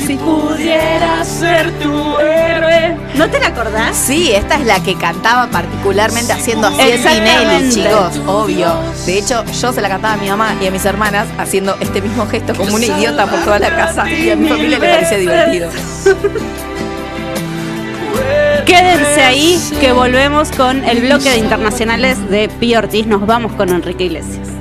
Si 0.07 0.15
pudiera 0.15 1.21
ser 1.25 1.69
tu 1.79 2.17
héroe. 2.17 2.95
¿No 3.15 3.29
te 3.29 3.41
la 3.41 3.47
acordás? 3.47 3.93
Sí, 3.93 4.31
esta 4.31 4.55
es 4.55 4.65
la 4.65 4.81
que 4.81 4.95
cantaba 4.95 5.47
particularmente 5.47 6.31
haciendo 6.31 6.67
así 6.67 6.79
Exactamente. 6.79 7.69
Tinelli, 7.69 7.73
chicos, 7.73 8.21
obvio. 8.25 8.73
De 9.05 9.19
hecho, 9.19 9.43
yo 9.43 9.73
se 9.73 9.81
la 9.81 9.89
cantaba 9.89 10.13
a 10.13 10.17
mi 10.17 10.29
mamá 10.29 10.55
y 10.61 10.67
a 10.67 10.71
mis 10.71 10.85
hermanas 10.85 11.27
haciendo 11.37 11.75
este 11.81 12.01
mismo 12.01 12.25
gesto 12.25 12.55
como 12.55 12.75
una 12.75 12.85
idiota 12.85 13.25
por 13.25 13.41
toda 13.41 13.59
la 13.59 13.75
casa 13.75 14.09
y 14.09 14.29
a 14.29 14.37
mi 14.37 14.47
familia 14.47 14.79
le 14.79 14.87
parecía 14.87 15.17
divertido. 15.17 15.69
Quédense 18.65 19.23
ahí 19.23 19.61
que 19.81 19.91
volvemos 19.91 20.51
con 20.51 20.85
el 20.85 21.01
bloque 21.01 21.31
de 21.31 21.37
internacionales 21.37 22.29
de 22.29 22.47
Pío 22.47 22.79
Ortiz. 22.79 23.05
Nos 23.07 23.25
vamos 23.25 23.51
con 23.53 23.67
Enrique 23.67 24.05
Iglesias. 24.05 24.56